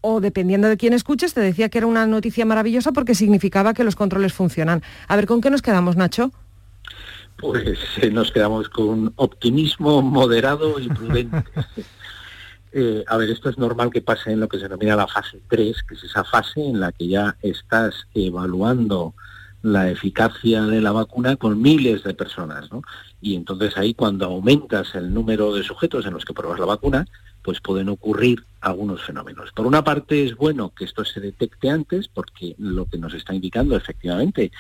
o 0.02 0.20
dependiendo 0.20 0.68
de 0.68 0.78
quién 0.78 0.94
escuches, 0.94 1.36
te 1.36 1.42
decía 1.42 1.70
que 1.70 1.78
era 1.78 1.86
una 1.86 2.08
noticia 2.08 2.44
maravillosa 2.44 2.92
porque 2.92 3.14
significaba 3.14 3.76
que 3.76 3.84
los 3.84 3.96
controles 3.96 4.34
funcionan. 4.34 4.82
A 5.08 5.16
ver, 5.16 5.28
¿con 5.28 5.42
qué 5.42 5.52
nos 5.52 5.62
quedamos, 5.62 5.96
Nacho? 5.96 6.32
Pues 7.38 7.78
eh, 8.02 8.10
nos 8.10 8.32
quedamos 8.32 8.68
con 8.68 9.14
optimismo 9.16 10.02
moderado 10.02 10.80
y 10.80 10.90
prudente. 10.90 11.44
Eh, 12.76 13.06
a 13.08 13.18
ver, 13.18 13.30
esto 13.30 13.52
es 13.52 13.60
normal 13.60 13.92
que 13.92 14.02
pase 14.02 14.32
en 14.32 14.40
lo 14.40 14.48
que 14.48 14.58
se 14.58 14.64
denomina 14.64 14.96
la 14.96 15.06
fase 15.06 15.40
3, 15.48 15.84
que 15.84 15.94
es 15.94 16.06
esa 16.06 16.24
fase 16.24 16.60
en 16.60 16.80
la 16.80 16.92
que 16.92 17.08
ya 17.08 17.38
estás 17.44 18.08
evaluando 18.16 19.14
la 19.64 19.90
eficacia 19.90 20.64
de 20.64 20.82
la 20.82 20.92
vacuna 20.92 21.38
con 21.38 21.60
miles 21.62 22.04
de 22.04 22.14
personas, 22.14 22.70
¿no? 22.72 22.84
Y 23.22 23.36
entonces 23.36 23.78
ahí 23.78 23.94
cuando 23.94 24.26
aumentas 24.26 24.94
el 24.94 25.14
número 25.14 25.54
de 25.56 25.64
sujetos 25.64 26.06
en 26.06 26.14
los 26.14 26.26
que 26.26 26.34
pruebas 26.34 26.60
la 26.60 26.66
vacuna, 26.66 27.08
pues 27.42 27.62
pueden 27.62 27.88
ocurrir 27.88 28.46
algunos 28.60 29.02
fenómenos. 29.02 29.54
Por 29.54 29.66
una 29.66 29.82
parte 29.84 30.26
es 30.26 30.36
bueno 30.36 30.74
que 30.76 30.84
esto 30.84 31.06
se 31.06 31.22
detecte 31.22 31.70
antes 31.70 32.10
porque 32.10 32.56
lo 32.58 32.86
que 32.86 32.98
nos 32.98 33.14
está 33.14 33.34
indicando 33.34 33.78
efectivamente 33.78 34.52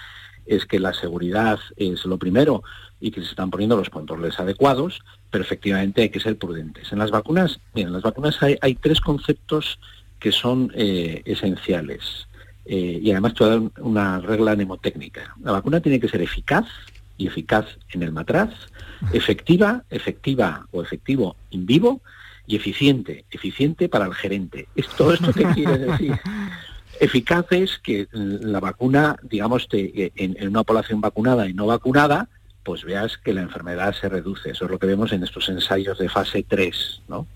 es 0.45 0.65
que 0.65 0.79
la 0.79 0.93
seguridad 0.93 1.59
es 1.75 2.05
lo 2.05 2.17
primero 2.17 2.63
y 3.01 3.11
que 3.11 3.21
se 3.21 3.29
están 3.29 3.51
poniendo 3.51 3.75
los 3.75 3.89
controles 3.89 4.39
adecuados, 4.39 5.01
pero 5.29 5.43
efectivamente 5.43 6.01
hay 6.01 6.09
que 6.09 6.21
ser 6.21 6.37
prudentes. 6.37 6.93
En 6.93 6.99
las 6.99 7.11
vacunas, 7.11 7.59
en 7.75 7.91
las 7.91 8.03
vacunas 8.03 8.37
hay, 8.41 8.75
tres 8.75 9.01
conceptos 9.01 9.79
que 10.19 10.31
son 10.31 10.71
eh, 10.75 11.21
esenciales. 11.25 12.27
Eh, 12.65 12.99
y 13.01 13.11
además 13.11 13.33
te 13.33 13.43
voy 13.43 13.53
a 13.53 13.59
dar 13.59 13.71
una 13.81 14.19
regla 14.19 14.55
mnemotécnica. 14.55 15.35
La 15.43 15.51
vacuna 15.51 15.81
tiene 15.81 15.99
que 15.99 16.07
ser 16.07 16.21
eficaz 16.21 16.65
y 17.17 17.27
eficaz 17.27 17.65
en 17.91 18.03
el 18.03 18.11
matraz, 18.11 18.51
efectiva, 19.11 19.83
efectiva 19.89 20.65
o 20.71 20.81
efectivo 20.81 21.35
en 21.51 21.65
vivo 21.65 22.01
y 22.47 22.55
eficiente, 22.55 23.25
eficiente 23.31 23.89
para 23.89 24.05
el 24.05 24.13
gerente. 24.13 24.67
¿Todo 24.97 25.13
esto 25.13 25.31
qué 25.33 25.43
quiere 25.53 25.77
decir? 25.77 26.19
Eficaz 26.99 27.45
es 27.51 27.79
que 27.79 28.07
la 28.11 28.59
vacuna, 28.59 29.17
digamos, 29.23 29.67
te, 29.67 30.11
en, 30.15 30.35
en, 30.39 30.47
una 30.47 30.63
población 30.63 31.01
vacunada 31.01 31.47
y 31.49 31.53
no 31.53 31.65
vacunada, 31.65 32.29
pues 32.63 32.83
veas 32.83 33.17
que 33.17 33.33
la 33.33 33.41
enfermedad 33.41 33.93
se 33.93 34.09
reduce. 34.09 34.51
Eso 34.51 34.65
es 34.65 34.71
lo 34.71 34.79
que 34.79 34.87
vemos 34.87 35.11
en 35.11 35.23
estos 35.23 35.49
ensayos 35.49 35.97
de 35.97 36.09
fase 36.09 36.45
3, 36.47 37.01
¿no? 37.07 37.27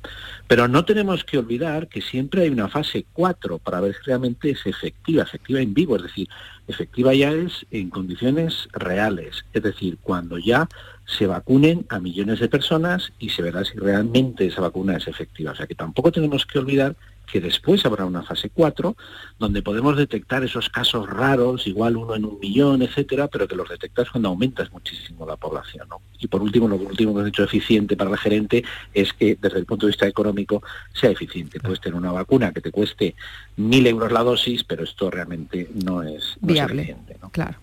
Pero 0.48 0.68
no 0.68 0.86
tenemos 0.86 1.24
que 1.24 1.38
olvidar 1.38 1.88
que 1.88 2.02
siempre 2.02 2.44
hay 2.44 2.50
una 2.50 2.70
fase 2.70 3.06
4 3.14 3.60
para 3.60 3.82
ver 3.82 3.94
si 3.96 4.02
realmente 4.06 4.52
es 4.52 4.66
efectiva, 4.66 5.24
efectiva 5.24 5.60
en 5.60 5.74
vivo, 5.74 5.98
es 5.98 6.04
decir, 6.04 6.30
efectiva 6.68 7.14
ya 7.14 7.32
es 7.32 7.66
en 7.72 7.90
condiciones 7.90 8.70
reales, 8.74 9.46
es 9.54 9.64
decir, 9.64 9.98
cuando 10.02 10.38
ya 10.38 10.68
se 11.06 11.28
vacunen 11.28 11.86
a 11.90 12.00
millones 12.00 12.40
de 12.40 12.50
personas 12.50 13.12
y 13.20 13.30
se 13.30 13.42
verá 13.42 13.64
si 13.64 13.78
realmente 13.78 14.48
esa 14.48 14.62
vacuna 14.62 14.98
es 14.98 15.08
efectiva. 15.08 15.52
O 15.52 15.56
sea 15.56 15.68
que 15.68 15.76
tampoco 15.76 16.12
tenemos 16.12 16.46
que 16.46 16.60
olvidar 16.60 16.96
que 17.28 17.42
después 17.42 17.86
habrá 17.86 18.06
una 18.06 18.24
fase 18.24 18.50
4, 18.50 18.96
donde 19.38 19.62
podemos 19.62 19.98
detectar 19.98 20.44
esos 20.44 20.70
casos 20.70 21.08
raros, 21.10 21.68
igual 21.68 21.98
uno 21.98 22.16
en 22.16 22.26
un 22.26 22.40
millón, 22.40 22.82
etcétera, 22.82 23.28
pero 23.28 23.48
que 23.48 23.56
los 23.56 23.70
detectas 23.70 24.10
cuando 24.10 24.30
aumentas 24.30 24.72
muchísimo 24.72 25.26
la 25.26 25.36
población. 25.36 25.88
Y 26.20 26.28
por 26.28 26.42
último, 26.42 26.68
lo 26.68 26.78
último 26.78 27.14
que 27.14 27.20
has 27.20 27.26
dicho 27.26 27.44
eficiente 27.44 27.96
para 27.96 28.10
el 28.10 28.18
gerente 28.18 28.64
es 28.94 29.14
que 29.14 29.38
desde 29.40 29.60
el 29.60 29.66
punto 29.66 29.86
de 29.86 29.92
vista 29.92 30.08
económico 30.08 30.64
sea 30.94 31.12
eficiente. 31.12 31.60
Puedes 31.60 31.82
tener 31.82 31.96
una 31.96 32.12
vacuna 32.12 32.52
que 32.52 32.62
te 32.62 32.72
cueste 32.72 33.14
mil 33.58 33.86
euros 33.86 34.12
la 34.12 34.24
dosis, 34.24 34.64
pero 34.64 34.84
esto 34.84 35.12
realmente 35.12 35.70
no 35.86 36.02
es, 36.04 36.38
viable. 36.40 36.96
Claro. 37.32 37.58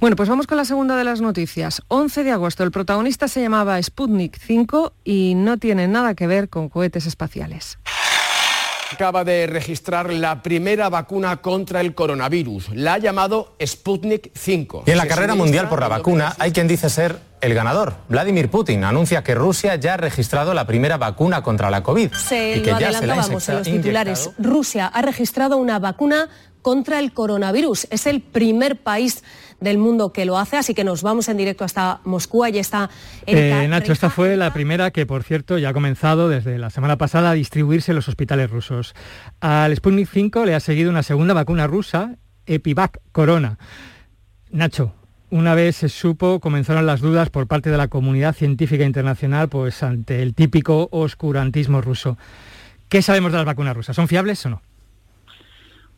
Bueno, 0.00 0.16
pues 0.16 0.28
vamos 0.28 0.46
con 0.46 0.58
la 0.58 0.64
segunda 0.64 0.96
de 0.96 1.04
las 1.04 1.20
noticias. 1.20 1.82
11 1.88 2.24
de 2.24 2.32
agosto, 2.32 2.64
el 2.64 2.70
protagonista 2.70 3.28
se 3.28 3.40
llamaba 3.40 3.82
Sputnik 3.82 4.38
5 4.38 4.92
y 5.04 5.34
no 5.36 5.56
tiene 5.56 5.88
nada 5.88 6.14
que 6.14 6.26
ver 6.26 6.48
con 6.48 6.68
cohetes 6.68 7.06
espaciales 7.06 7.78
acaba 8.94 9.24
de 9.24 9.48
registrar 9.48 10.12
la 10.12 10.40
primera 10.40 10.88
vacuna 10.88 11.38
contra 11.38 11.80
el 11.80 11.96
coronavirus. 11.96 12.68
La 12.74 12.94
ha 12.94 12.98
llamado 12.98 13.56
Sputnik 13.64 14.30
5. 14.34 14.84
Y 14.86 14.92
en 14.92 14.96
la 14.96 15.08
carrera 15.08 15.34
mundial 15.34 15.68
por 15.68 15.80
la 15.80 15.88
vacuna 15.88 16.36
hay 16.38 16.52
quien 16.52 16.68
dice 16.68 16.88
ser 16.88 17.18
el 17.40 17.54
ganador. 17.54 17.94
Vladimir 18.08 18.50
Putin 18.50 18.84
anuncia 18.84 19.24
que 19.24 19.34
Rusia 19.34 19.74
ya 19.74 19.94
ha 19.94 19.96
registrado 19.96 20.54
la 20.54 20.64
primera 20.64 20.96
vacuna 20.96 21.42
contra 21.42 21.70
la 21.70 21.82
COVID. 21.82 22.12
Se 22.12 22.58
y 22.58 22.62
que 22.62 22.70
lo 22.70 22.78
ya 22.78 22.90
adelantábamos 22.90 23.42
se 23.42 23.50
en 23.50 23.58
los 23.58 23.66
titulares. 23.66 24.30
Rusia 24.38 24.86
ha 24.86 25.02
registrado 25.02 25.56
una 25.56 25.80
vacuna 25.80 26.28
contra 26.62 27.00
el 27.00 27.12
coronavirus. 27.12 27.88
Es 27.90 28.06
el 28.06 28.22
primer 28.22 28.80
país 28.80 29.24
del 29.60 29.78
mundo 29.78 30.12
que 30.12 30.24
lo 30.24 30.38
hace, 30.38 30.56
así 30.56 30.74
que 30.74 30.84
nos 30.84 31.02
vamos 31.02 31.28
en 31.28 31.36
directo 31.36 31.64
hasta 31.64 32.00
Moscú. 32.04 32.44
Allí 32.44 32.58
está 32.58 32.90
eh, 33.26 33.66
Nacho, 33.68 33.92
esta 33.92 34.10
fue 34.10 34.36
la 34.36 34.52
primera 34.52 34.90
que, 34.90 35.06
por 35.06 35.22
cierto, 35.22 35.58
ya 35.58 35.70
ha 35.70 35.72
comenzado 35.72 36.28
desde 36.28 36.58
la 36.58 36.70
semana 36.70 36.98
pasada 36.98 37.30
a 37.30 37.34
distribuirse 37.34 37.92
en 37.92 37.96
los 37.96 38.08
hospitales 38.08 38.50
rusos. 38.50 38.94
Al 39.40 39.74
Sputnik 39.74 40.08
5 40.08 40.44
le 40.44 40.54
ha 40.54 40.60
seguido 40.60 40.90
una 40.90 41.02
segunda 41.02 41.34
vacuna 41.34 41.66
rusa, 41.66 42.16
Epivac 42.46 42.98
Corona. 43.12 43.58
Nacho, 44.50 44.94
una 45.30 45.54
vez 45.54 45.76
se 45.76 45.88
supo, 45.88 46.38
comenzaron 46.38 46.86
las 46.86 47.00
dudas 47.00 47.30
por 47.30 47.46
parte 47.46 47.70
de 47.70 47.76
la 47.76 47.88
comunidad 47.88 48.34
científica 48.34 48.84
internacional 48.84 49.48
pues, 49.48 49.82
ante 49.82 50.22
el 50.22 50.34
típico 50.34 50.88
oscurantismo 50.92 51.80
ruso. 51.80 52.16
¿Qué 52.88 53.02
sabemos 53.02 53.32
de 53.32 53.38
las 53.38 53.46
vacunas 53.46 53.74
rusas? 53.74 53.96
¿Son 53.96 54.06
fiables 54.06 54.44
o 54.46 54.50
no? 54.50 54.62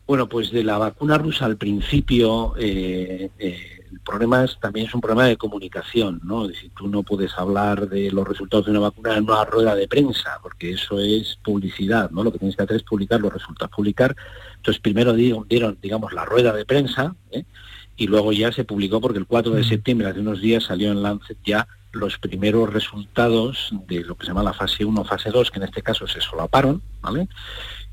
Bueno, 0.07 0.29
pues 0.29 0.51
de 0.51 0.63
la 0.63 0.77
vacuna 0.77 1.17
rusa 1.17 1.45
al 1.45 1.57
principio, 1.57 2.55
eh, 2.57 3.29
eh, 3.37 3.77
el 3.91 3.99
problema 3.99 4.45
es, 4.45 4.57
también 4.57 4.87
es 4.87 4.95
un 4.95 5.01
problema 5.01 5.25
de 5.25 5.35
comunicación, 5.35 6.21
¿no? 6.23 6.45
Es 6.45 6.53
decir, 6.53 6.71
tú 6.77 6.87
no 6.87 7.03
puedes 7.03 7.37
hablar 7.37 7.89
de 7.89 8.09
los 8.11 8.25
resultados 8.25 8.65
de 8.65 8.71
una 8.71 8.79
vacuna 8.79 9.17
en 9.17 9.25
una 9.25 9.43
rueda 9.43 9.75
de 9.75 9.89
prensa, 9.89 10.39
porque 10.41 10.71
eso 10.71 11.01
es 11.01 11.37
publicidad, 11.43 12.09
¿no? 12.11 12.23
Lo 12.23 12.31
que 12.31 12.39
tienes 12.39 12.55
que 12.55 12.63
hacer 12.63 12.77
es 12.77 12.83
publicar 12.83 13.19
los 13.19 13.33
resultados, 13.33 13.75
publicar. 13.75 14.15
Entonces, 14.55 14.79
primero 14.79 15.11
dieron, 15.13 15.77
digamos, 15.81 16.13
la 16.13 16.23
rueda 16.23 16.53
de 16.53 16.63
prensa, 16.63 17.13
¿eh? 17.31 17.43
y 17.97 18.07
luego 18.07 18.31
ya 18.31 18.53
se 18.53 18.63
publicó, 18.63 19.01
porque 19.01 19.19
el 19.19 19.25
4 19.25 19.55
de 19.55 19.65
septiembre, 19.65 20.07
hace 20.07 20.21
unos 20.21 20.39
días, 20.39 20.63
salió 20.63 20.89
en 20.91 21.03
Lancet 21.03 21.37
ya 21.43 21.67
los 21.91 22.17
primeros 22.17 22.71
resultados 22.71 23.71
de 23.87 24.05
lo 24.05 24.15
que 24.15 24.25
se 24.25 24.29
llama 24.29 24.43
la 24.43 24.53
fase 24.53 24.85
1, 24.85 25.03
fase 25.03 25.31
2, 25.31 25.51
que 25.51 25.59
en 25.59 25.65
este 25.65 25.81
caso 25.81 26.07
se 26.07 26.21
solaparon, 26.21 26.81
¿vale? 27.01 27.27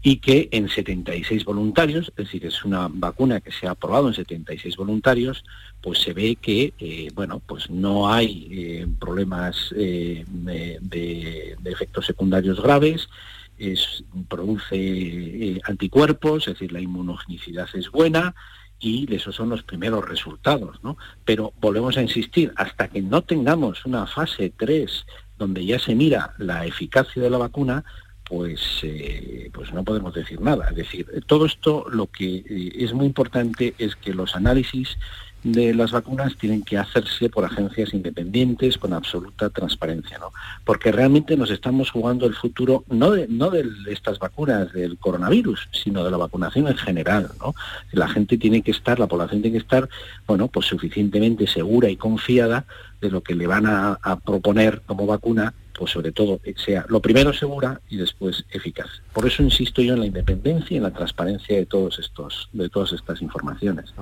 Y 0.06 0.18
que 0.18 0.50
en 0.52 0.68
76 0.68 1.46
voluntarios, 1.46 2.08
es 2.08 2.26
decir, 2.26 2.44
es 2.44 2.62
una 2.62 2.88
vacuna 2.92 3.40
que 3.40 3.50
se 3.50 3.66
ha 3.66 3.70
aprobado 3.70 4.08
en 4.08 4.14
76 4.14 4.76
voluntarios, 4.76 5.42
pues 5.80 5.98
se 5.98 6.12
ve 6.12 6.36
que, 6.36 6.74
eh, 6.78 7.08
bueno, 7.14 7.40
pues 7.40 7.70
no 7.70 8.12
hay 8.12 8.48
eh, 8.50 8.86
problemas 9.00 9.74
eh, 9.74 10.26
de, 10.28 11.56
efectos 11.64 12.04
secundarios 12.04 12.62
graves, 12.62 13.08
es, 13.56 14.04
produce 14.28 15.58
anticuerpos, 15.64 16.48
es 16.48 16.54
decir, 16.54 16.70
la 16.72 16.82
inmunogenicidad 16.82 17.68
es 17.72 17.90
buena, 17.90 18.34
y 18.78 19.10
esos 19.14 19.34
son 19.34 19.48
los 19.48 19.62
primeros 19.62 20.06
resultados, 20.06 20.84
¿no? 20.84 20.98
Pero 21.24 21.54
volvemos 21.62 21.96
a 21.96 22.02
insistir, 22.02 22.52
hasta 22.56 22.88
que 22.88 23.00
no 23.00 23.22
tengamos 23.22 23.86
una 23.86 24.06
fase 24.06 24.52
3 24.54 25.06
donde 25.38 25.64
ya 25.64 25.78
se 25.78 25.94
mira 25.94 26.34
la 26.36 26.66
eficacia 26.66 27.22
de 27.22 27.30
la 27.30 27.38
vacuna, 27.38 27.84
pues, 28.28 28.80
eh, 28.82 29.50
pues 29.52 29.72
no 29.72 29.84
podemos 29.84 30.14
decir 30.14 30.40
nada. 30.40 30.68
Es 30.70 30.76
decir, 30.76 31.06
todo 31.26 31.46
esto 31.46 31.86
lo 31.90 32.06
que 32.06 32.36
eh, 32.36 32.72
es 32.76 32.92
muy 32.92 33.06
importante 33.06 33.74
es 33.78 33.96
que 33.96 34.14
los 34.14 34.34
análisis 34.34 34.96
de 35.42 35.74
las 35.74 35.92
vacunas 35.92 36.36
tienen 36.38 36.62
que 36.62 36.78
hacerse 36.78 37.28
por 37.28 37.44
agencias 37.44 37.92
independientes 37.92 38.78
con 38.78 38.94
absoluta 38.94 39.50
transparencia, 39.50 40.18
¿no? 40.18 40.32
Porque 40.64 40.90
realmente 40.90 41.36
nos 41.36 41.50
estamos 41.50 41.90
jugando 41.90 42.24
el 42.26 42.34
futuro 42.34 42.82
no 42.88 43.10
de, 43.10 43.28
no 43.28 43.50
de 43.50 43.68
estas 43.90 44.18
vacunas 44.18 44.72
del 44.72 44.96
coronavirus, 44.96 45.68
sino 45.70 46.02
de 46.02 46.10
la 46.10 46.16
vacunación 46.16 46.66
en 46.66 46.78
general, 46.78 47.28
¿no? 47.40 47.54
La 47.92 48.08
gente 48.08 48.38
tiene 48.38 48.62
que 48.62 48.70
estar, 48.70 48.98
la 48.98 49.06
población 49.06 49.42
tiene 49.42 49.58
que 49.58 49.62
estar, 49.62 49.86
bueno, 50.26 50.48
pues 50.48 50.64
suficientemente 50.64 51.46
segura 51.46 51.90
y 51.90 51.96
confiada 51.96 52.64
de 53.02 53.10
lo 53.10 53.20
que 53.20 53.34
le 53.34 53.46
van 53.46 53.66
a 53.66 54.18
proponer 54.24 54.80
como 54.86 55.06
vacuna 55.06 55.52
pues 55.76 55.92
sobre 55.92 56.12
todo 56.12 56.40
sea 56.56 56.84
lo 56.88 57.00
primero 57.00 57.32
segura 57.32 57.80
y 57.88 57.96
después 57.96 58.44
eficaz. 58.50 58.88
Por 59.12 59.26
eso 59.26 59.42
insisto 59.42 59.82
yo 59.82 59.94
en 59.94 60.00
la 60.00 60.06
independencia 60.06 60.74
y 60.74 60.76
en 60.76 60.84
la 60.84 60.92
transparencia 60.92 61.56
de 61.56 61.66
todos 61.66 61.98
estos, 61.98 62.48
de 62.52 62.68
todas 62.68 62.92
estas 62.92 63.20
informaciones. 63.22 63.92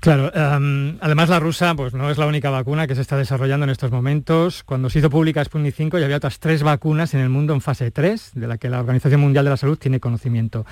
Claro, 0.00 0.32
em, 0.34 0.98
además 1.00 1.28
la 1.28 1.40
rusa 1.40 1.74
pues 1.74 1.94
no 1.94 2.10
es 2.10 2.18
la 2.18 2.26
única 2.26 2.50
vacuna 2.50 2.86
que 2.86 2.94
se 2.94 3.00
está 3.00 3.16
desarrollando 3.16 3.64
en 3.64 3.70
estos 3.70 3.90
momentos. 3.90 4.62
Cuando 4.62 4.90
se 4.90 4.98
hizo 4.98 5.10
pública 5.10 5.44
Sputnik 5.44 5.74
5 5.74 5.98
ya 5.98 6.04
había 6.04 6.18
otras 6.18 6.38
tres 6.38 6.62
vacunas 6.62 7.14
en 7.14 7.20
el 7.20 7.28
mundo 7.28 7.54
en 7.54 7.60
fase 7.60 7.90
3, 7.90 8.32
de 8.34 8.46
la 8.46 8.58
que 8.58 8.68
la 8.68 8.80
Organización 8.80 9.20
Mundial 9.20 9.44
de 9.44 9.50
la 9.50 9.56
Salud 9.56 9.78
tiene 9.78 10.00
conocimiento. 10.00 10.66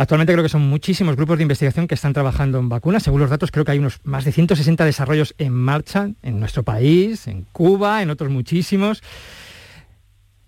Actualmente 0.00 0.32
creo 0.32 0.42
que 0.42 0.48
son 0.48 0.62
muchísimos 0.62 1.14
grupos 1.14 1.36
de 1.36 1.42
investigación 1.42 1.86
que 1.86 1.94
están 1.94 2.14
trabajando 2.14 2.58
en 2.58 2.70
vacunas. 2.70 3.02
Según 3.02 3.20
los 3.20 3.28
datos, 3.28 3.50
creo 3.50 3.66
que 3.66 3.72
hay 3.72 3.78
unos 3.78 4.00
más 4.02 4.24
de 4.24 4.32
160 4.32 4.86
desarrollos 4.86 5.34
en 5.36 5.52
marcha 5.52 6.08
en 6.22 6.40
nuestro 6.40 6.62
país, 6.62 7.26
en 7.26 7.44
Cuba, 7.52 8.00
en 8.00 8.08
otros 8.08 8.30
muchísimos. 8.30 9.02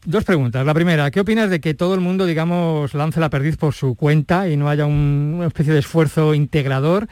Dos 0.04 0.24
preguntas. 0.24 0.66
La 0.66 0.74
primera, 0.74 1.12
¿qué 1.12 1.20
opinas 1.20 1.48
de 1.48 1.60
que 1.60 1.74
todo 1.74 1.94
el 1.94 2.00
mundo, 2.00 2.26
digamos, 2.26 2.92
lance 2.92 3.20
la 3.20 3.30
perdiz 3.30 3.56
por 3.56 3.72
su 3.72 3.94
cuenta 3.94 4.48
y 4.48 4.56
no 4.56 4.68
haya 4.68 4.84
una 4.84 5.46
especie 5.46 5.72
de 5.72 5.78
esfuerzo 5.78 6.34
integrador? 6.34 7.06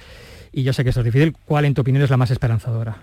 Y 0.50 0.64
yo 0.64 0.72
sé 0.72 0.82
que 0.82 0.90
eso 0.90 0.98
es 0.98 1.04
difícil. 1.04 1.36
¿Cuál, 1.44 1.66
en 1.66 1.74
tu 1.74 1.82
opinión, 1.82 2.02
es 2.02 2.10
la 2.10 2.16
más 2.16 2.32
esperanzadora? 2.32 2.98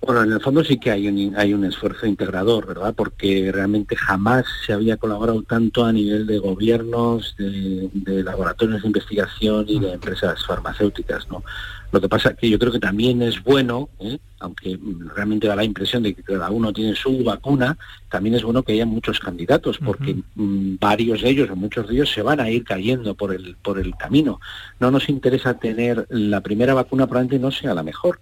Bueno, 0.00 0.22
en 0.22 0.32
el 0.32 0.40
fondo 0.40 0.64
sí 0.64 0.78
que 0.78 0.90
hay 0.92 1.08
un, 1.08 1.36
hay 1.36 1.52
un 1.52 1.64
esfuerzo 1.64 2.06
integrador, 2.06 2.66
¿verdad? 2.66 2.94
Porque 2.94 3.50
realmente 3.52 3.96
jamás 3.96 4.46
se 4.64 4.72
había 4.72 4.96
colaborado 4.96 5.42
tanto 5.42 5.84
a 5.84 5.92
nivel 5.92 6.26
de 6.26 6.38
gobiernos, 6.38 7.34
de, 7.36 7.90
de 7.92 8.22
laboratorios 8.22 8.82
de 8.82 8.86
investigación 8.86 9.64
y 9.68 9.80
de 9.80 9.92
empresas 9.92 10.46
farmacéuticas, 10.46 11.28
¿no? 11.28 11.42
Lo 11.90 12.00
que 12.02 12.08
pasa 12.08 12.30
es 12.30 12.36
que 12.36 12.50
yo 12.50 12.58
creo 12.58 12.70
que 12.70 12.78
también 12.78 13.22
es 13.22 13.42
bueno, 13.42 13.88
¿eh? 13.98 14.18
aunque 14.40 14.78
realmente 15.14 15.48
da 15.48 15.56
la 15.56 15.64
impresión 15.64 16.02
de 16.02 16.14
que 16.14 16.22
cada 16.22 16.50
uno 16.50 16.72
tiene 16.72 16.94
su 16.94 17.24
vacuna, 17.24 17.78
también 18.10 18.34
es 18.34 18.42
bueno 18.42 18.62
que 18.62 18.72
haya 18.72 18.84
muchos 18.84 19.18
candidatos, 19.18 19.78
porque 19.78 20.16
mm, 20.34 20.76
varios 20.78 21.22
de 21.22 21.30
ellos 21.30 21.50
o 21.50 21.56
muchos 21.56 21.88
de 21.88 21.94
ellos 21.94 22.10
se 22.12 22.20
van 22.20 22.40
a 22.40 22.50
ir 22.50 22.62
cayendo 22.64 23.14
por 23.14 23.32
el, 23.32 23.56
por 23.62 23.78
el 23.78 23.96
camino. 23.96 24.38
No 24.80 24.90
nos 24.90 25.08
interesa 25.08 25.54
tener 25.54 26.06
la 26.10 26.42
primera 26.42 26.74
vacuna, 26.74 27.06
probablemente 27.06 27.38
no 27.42 27.50
sea 27.50 27.72
la 27.72 27.82
mejor. 27.82 28.20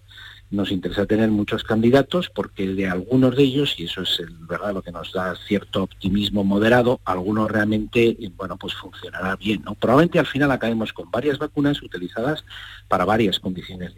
Nos 0.50 0.70
interesa 0.70 1.06
tener 1.06 1.30
muchos 1.30 1.64
candidatos 1.64 2.30
porque 2.30 2.66
de 2.66 2.88
algunos 2.88 3.36
de 3.36 3.42
ellos, 3.42 3.74
y 3.78 3.84
eso 3.84 4.02
es 4.02 4.22
verdad 4.46 4.72
lo 4.72 4.82
que 4.82 4.92
nos 4.92 5.12
da 5.12 5.34
cierto 5.46 5.84
optimismo 5.84 6.44
moderado, 6.44 7.00
algunos 7.04 7.50
realmente, 7.50 8.16
bueno, 8.36 8.56
pues 8.56 8.74
funcionará 8.74 9.36
bien, 9.36 9.62
¿no? 9.64 9.74
Probablemente 9.74 10.18
al 10.18 10.26
final 10.26 10.50
acabemos 10.52 10.92
con 10.92 11.10
varias 11.10 11.38
vacunas 11.38 11.82
utilizadas 11.82 12.44
para 12.88 13.04
varias 13.04 13.40
condiciones 13.40 13.92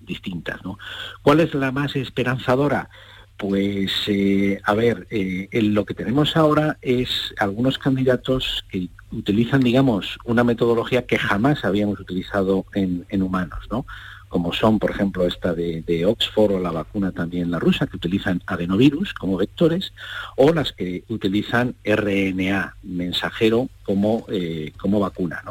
distintas, 0.00 0.64
¿no? 0.64 0.78
¿Cuál 1.22 1.40
es 1.40 1.54
la 1.54 1.70
más 1.70 1.94
esperanzadora? 1.96 2.88
Pues, 3.36 3.90
eh, 4.06 4.60
a 4.64 4.74
ver, 4.74 5.06
eh, 5.10 5.48
lo 5.62 5.86
que 5.86 5.94
tenemos 5.94 6.36
ahora 6.36 6.76
es 6.82 7.34
algunos 7.38 7.78
candidatos 7.78 8.64
que 8.70 8.88
utilizan, 9.12 9.60
digamos, 9.60 10.18
una 10.24 10.44
metodología 10.44 11.06
que 11.06 11.18
jamás 11.18 11.64
habíamos 11.64 11.98
utilizado 12.00 12.66
en, 12.74 13.06
en 13.08 13.22
humanos, 13.22 13.66
¿no? 13.70 13.86
Como 14.30 14.52
son, 14.52 14.78
por 14.78 14.92
ejemplo, 14.92 15.26
esta 15.26 15.52
de, 15.54 16.06
Oxford 16.06 16.52
o 16.52 16.60
la 16.60 16.70
vacuna 16.70 17.10
también 17.10 17.50
la 17.50 17.58
rusa, 17.58 17.88
que 17.88 17.96
utilizan 17.96 18.40
adenovirus 18.46 19.12
como 19.12 19.36
vectores, 19.36 19.92
o 20.36 20.52
las 20.52 20.72
que 20.72 21.02
utilizan 21.08 21.74
RNA 21.84 22.76
mensajero 22.84 23.68
como, 23.82 24.24
eh, 24.28 24.72
como 24.78 25.00
vacuna. 25.00 25.42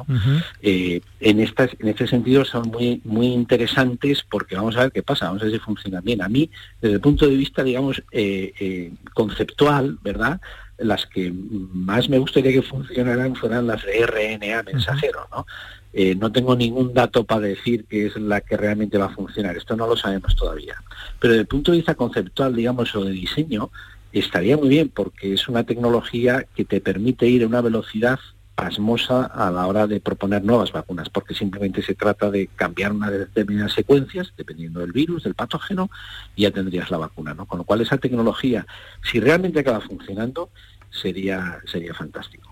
Eh, 0.62 1.02
en, 1.20 1.42
estas, 1.42 1.72
en 1.78 1.90
este 1.90 2.08
sentido 2.08 2.46
son 2.46 2.70
muy, 2.70 3.02
muy 3.04 3.28
interesantes 3.28 4.24
porque 4.24 4.56
vamos 4.56 4.78
a 4.78 4.84
ver 4.84 4.94
qué 4.94 5.04
pasa, 5.04 5.26
vamos 5.26 5.42
a 5.42 5.46
ver 5.46 5.56
si 5.56 5.60
funcionan 5.60 6.04
bien. 6.04 6.22
A 6.22 6.30
mí, 6.30 6.50
desde 6.82 6.96
el 6.96 7.02
punto 7.02 7.28
de 7.28 7.36
vista, 7.36 7.64
digamos, 7.64 8.02
eh, 8.14 8.94
conceptual, 9.14 10.00
¿verdad? 10.02 10.40
las 10.78 11.06
que 11.06 11.34
más 11.34 12.08
me 12.08 12.18
gustaría 12.18 12.54
que 12.54 12.62
funcionaran 12.62 13.36
fueran 13.36 13.68
las 13.68 13.84
de 13.86 14.06
RNA 14.06 14.64
mensajero, 14.64 15.28
¿no? 15.32 15.46
Eh, 15.92 16.16
no 16.16 16.32
tengo 16.32 16.56
ningún 16.56 16.94
dato 16.94 17.24
para 17.24 17.42
decir 17.42 17.86
que 17.86 18.06
es 18.06 18.16
la 18.16 18.42
que 18.42 18.58
realmente 18.58 18.98
va 18.98 19.06
a 19.06 19.16
funcionar. 19.16 19.58
Esto 19.58 19.76
no 19.76 19.88
lo 19.88 19.98
sabemos 19.98 20.36
todavía. 20.36 20.76
Pero 21.20 21.34
desde 21.34 21.42
el 21.42 21.48
punto 21.48 21.72
de 21.72 21.78
vista 21.78 21.96
conceptual, 21.96 22.56
digamos, 22.56 22.96
o 22.96 23.04
de 23.04 23.12
diseño, 23.12 23.72
estaría 24.12 24.58
muy 24.58 24.70
bien 24.70 24.90
porque 24.90 25.34
es 25.34 25.48
una 25.48 25.64
tecnología 25.64 26.46
que 26.56 26.66
te 26.66 26.82
permite 26.82 27.28
ir 27.28 27.44
a 27.44 27.48
una 27.48 27.62
velocidad 27.62 28.20
pasmosa 28.60 29.24
a 29.24 29.50
la 29.52 29.66
hora 29.68 29.88
de 29.88 30.02
proponer 30.02 30.44
nuevas 30.44 30.74
vacunas, 30.74 31.10
porque 31.10 31.34
simplemente 31.34 31.82
se 31.82 31.96
trata 31.96 32.30
de 32.30 32.48
cambiar 32.48 32.92
una 32.92 33.10
de 33.10 33.20
determinadas 33.20 33.72
secuencias, 33.72 34.34
dependiendo 34.36 34.82
del 34.82 34.92
virus, 34.92 35.24
del 35.24 35.34
patógeno, 35.34 35.90
y 36.36 36.42
ya 36.42 36.52
tendrías 36.52 36.92
la 36.92 36.98
vacuna, 36.98 37.34
¿no? 37.34 37.46
Con 37.46 37.60
lo 37.60 37.64
cual 37.64 37.80
esa 37.80 37.98
tecnología, 37.98 38.68
si 39.02 39.22
realmente 39.22 39.62
acaba 39.62 39.80
funcionando, 39.80 40.50
sería, 40.92 41.60
sería 41.72 41.94
fantástico. 41.94 42.52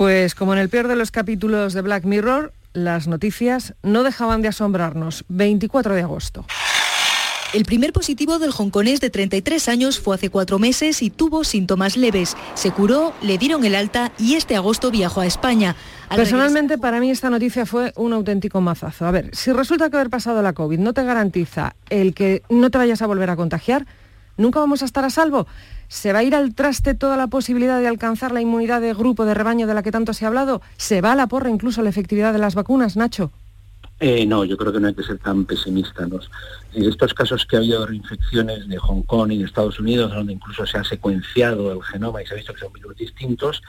Pues 0.00 0.34
como 0.34 0.54
en 0.54 0.58
el 0.58 0.70
peor 0.70 0.88
de 0.88 0.96
los 0.96 1.10
capítulos 1.10 1.74
de 1.74 1.82
Black 1.82 2.04
Mirror, 2.04 2.54
las 2.72 3.06
noticias 3.06 3.74
no 3.82 4.02
dejaban 4.02 4.40
de 4.40 4.48
asombrarnos. 4.48 5.26
24 5.28 5.94
de 5.94 6.00
agosto. 6.00 6.46
El 7.52 7.66
primer 7.66 7.92
positivo 7.92 8.38
del 8.38 8.50
hongkonés 8.50 9.02
de 9.02 9.10
33 9.10 9.68
años 9.68 10.00
fue 10.00 10.14
hace 10.14 10.30
cuatro 10.30 10.58
meses 10.58 11.02
y 11.02 11.10
tuvo 11.10 11.44
síntomas 11.44 11.98
leves. 11.98 12.34
Se 12.54 12.70
curó, 12.70 13.12
le 13.20 13.36
dieron 13.36 13.62
el 13.66 13.74
alta 13.74 14.10
y 14.18 14.36
este 14.36 14.56
agosto 14.56 14.90
viajó 14.90 15.20
a 15.20 15.26
España. 15.26 15.76
Personalmente 16.16 16.78
para 16.78 16.98
mí 16.98 17.10
esta 17.10 17.28
noticia 17.28 17.66
fue 17.66 17.92
un 17.94 18.14
auténtico 18.14 18.62
mazazo. 18.62 19.04
A 19.04 19.10
ver, 19.10 19.28
si 19.34 19.52
resulta 19.52 19.90
que 19.90 19.96
haber 19.96 20.08
pasado 20.08 20.40
la 20.40 20.54
COVID 20.54 20.78
no 20.78 20.94
te 20.94 21.04
garantiza 21.04 21.76
el 21.90 22.14
que 22.14 22.42
no 22.48 22.70
te 22.70 22.78
vayas 22.78 23.02
a 23.02 23.06
volver 23.06 23.28
a 23.28 23.36
contagiar, 23.36 23.84
nunca 24.38 24.60
vamos 24.60 24.80
a 24.80 24.86
estar 24.86 25.04
a 25.04 25.10
salvo. 25.10 25.46
¿Se 25.90 26.12
va 26.12 26.20
a 26.20 26.22
ir 26.22 26.36
al 26.36 26.54
traste 26.54 26.94
toda 26.94 27.16
la 27.16 27.26
posibilidad 27.26 27.80
de 27.80 27.88
alcanzar 27.88 28.30
la 28.30 28.40
inmunidad 28.40 28.80
de 28.80 28.94
grupo, 28.94 29.24
de 29.24 29.34
rebaño 29.34 29.66
de 29.66 29.74
la 29.74 29.82
que 29.82 29.90
tanto 29.90 30.14
se 30.14 30.24
ha 30.24 30.28
hablado? 30.28 30.62
¿Se 30.76 31.00
va 31.00 31.12
a 31.12 31.16
la 31.16 31.26
porra 31.26 31.50
incluso 31.50 31.82
la 31.82 31.90
efectividad 31.90 32.32
de 32.32 32.38
las 32.38 32.54
vacunas, 32.54 32.96
Nacho? 32.96 33.32
Eh, 33.98 34.24
no, 34.24 34.44
yo 34.44 34.56
creo 34.56 34.72
que 34.72 34.78
no 34.78 34.86
hay 34.86 34.94
que 34.94 35.02
ser 35.02 35.18
tan 35.18 35.44
pesimistas. 35.44 36.08
En 36.72 36.88
estos 36.88 37.12
casos 37.12 37.44
que 37.44 37.56
ha 37.56 37.58
habido 37.58 37.84
reinfecciones 37.84 38.68
de 38.68 38.78
Hong 38.78 39.02
Kong 39.02 39.32
y 39.32 39.38
de 39.38 39.44
Estados 39.44 39.80
Unidos, 39.80 40.14
donde 40.14 40.32
incluso 40.32 40.64
se 40.64 40.78
ha 40.78 40.84
secuenciado 40.84 41.72
el 41.72 41.82
genoma 41.82 42.22
y 42.22 42.26
se 42.26 42.34
ha 42.34 42.36
visto 42.36 42.54
que 42.54 42.60
son 42.60 42.72
virus 42.72 42.96
distintos, 42.96 43.60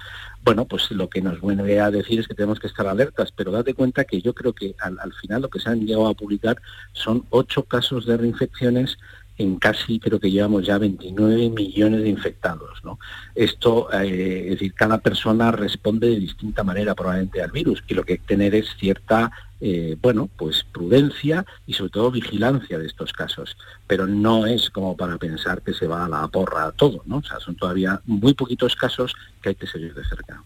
bueno, 0.44 0.66
pues 0.66 0.92
lo 0.92 1.10
que 1.10 1.24
nos 1.24 1.42
viene 1.42 1.80
a 1.80 1.90
decir 1.90 2.20
es 2.20 2.28
que 2.28 2.36
tenemos 2.36 2.60
que 2.60 2.68
estar 2.68 2.86
alertas, 2.86 3.32
pero 3.36 3.51
date 3.51 3.74
cuenta 3.74 4.06
que 4.06 4.22
yo 4.22 4.36
creo 4.36 4.54
que 4.54 4.75
al, 4.80 5.00
al 5.00 5.12
final 5.13 5.42
lo 5.42 5.50
que 5.50 5.60
se 5.60 5.70
han 5.70 5.88
llegado 5.88 6.08
a 6.08 6.13
publicar 6.13 6.62
son 6.94 7.25
ocho 7.32 7.63
casos 7.63 8.06
de 8.06 8.16
reinfecciones 8.16 9.00
en 9.41 9.57
casi 9.57 10.00
creo 10.00 10.19
que 10.19 10.31
llevamos 10.31 10.65
ya 10.65 10.77
29 10.77 11.50
millones 11.50 12.03
de 12.03 12.10
infectados. 12.10 12.83
¿no? 12.83 13.00
Esto, 13.36 13.91
eh, 13.93 14.43
es 14.45 14.51
decir, 14.51 14.74
cada 14.74 15.00
persona 15.00 15.51
responde 15.51 16.10
de 16.10 16.19
distinta 16.19 16.63
manera 16.63 16.95
probablemente 16.95 17.41
al 17.41 17.51
virus 17.51 17.83
y 17.88 17.93
lo 17.93 18.03
que 18.03 18.13
hay 18.13 18.19
que 18.19 18.27
tener 18.27 18.55
es 18.55 18.75
cierta, 18.77 19.31
eh, 19.60 19.98
bueno, 20.01 20.29
pues 20.38 20.63
prudencia 20.71 21.45
y 21.65 21.74
sobre 21.74 21.91
todo 21.91 22.12
vigilancia 22.12 22.79
de 22.79 22.88
estos 22.88 23.13
casos. 23.13 23.57
Pero 23.87 24.07
no 24.07 24.46
es 24.46 24.70
como 24.70 24.96
para 24.96 25.18
pensar 25.18 25.61
que 25.61 25.74
se 25.74 25.87
va 25.87 26.05
a 26.05 26.09
la 26.09 26.27
porra 26.27 26.72
todo, 26.72 27.03
¿no? 27.05 27.18
O 27.18 27.24
sea, 27.24 27.39
son 27.39 27.55
todavía 27.55 28.01
muy 28.05 28.33
poquitos 28.33 28.75
casos 28.75 29.13
que 29.42 29.50
hay 29.50 29.55
que 29.55 29.68
seguir 29.68 29.94
de 29.94 30.03
cerca. 30.05 30.44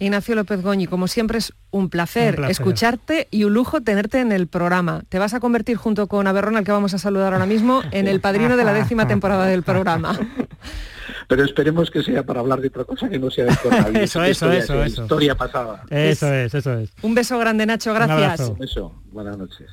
Ignacio 0.00 0.34
López 0.34 0.62
Goñi, 0.62 0.86
como 0.86 1.08
siempre 1.08 1.38
es 1.38 1.52
un 1.70 1.90
placer, 1.90 2.40
escucharte 2.48 3.28
y 3.30 3.44
un 3.44 3.52
lujo 3.52 3.82
tenerte 3.82 4.18
en 4.20 4.32
el 4.32 4.48
programa. 4.48 5.02
Te 5.10 5.18
vas 5.18 5.34
a 5.34 5.40
convertir 5.40 5.76
junto 5.76 6.08
con 6.08 6.26
Aberrón, 6.26 6.56
al 6.56 6.64
que 6.64 6.72
vamos 6.72 6.94
a 6.94 6.98
saludar 6.98 7.34
ahora 7.34 7.44
mismo, 7.44 7.82
en 7.92 8.08
el 8.08 8.20
padrino 8.20 8.56
de 8.56 8.64
la 8.64 8.72
décima 8.72 9.06
temporada 9.06 9.46
del 9.46 9.62
programa. 9.62 10.18
Pero 11.28 11.44
esperemos 11.44 11.90
que 11.90 12.02
sea 12.02 12.24
para 12.24 12.40
hablar 12.40 12.60
de 12.60 12.68
otra 12.68 12.84
cosa 12.84 13.08
que 13.08 13.18
no 13.18 13.30
sea 13.30 13.44
de 13.44 13.56
coronavirus. 13.56 14.02
eso, 14.02 14.24
eso, 14.24 14.50
eso, 14.50 14.82
eso. 14.82 15.02
Historia 15.02 15.34
pasada. 15.34 15.84
Eso 15.90 16.32
es, 16.32 16.54
eso 16.54 16.78
es. 16.78 16.90
Un 17.02 17.14
beso 17.14 17.38
grande, 17.38 17.66
Nacho, 17.66 17.92
gracias. 17.92 18.48
Un, 18.48 18.58
beso, 18.58 18.94
buenas 19.12 19.36
noches. 19.36 19.70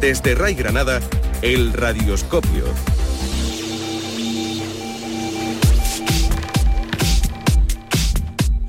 Desde 0.00 0.34
Ray 0.36 0.54
Granada, 0.54 1.00
el 1.42 1.72
Radioscopio. 1.72 2.64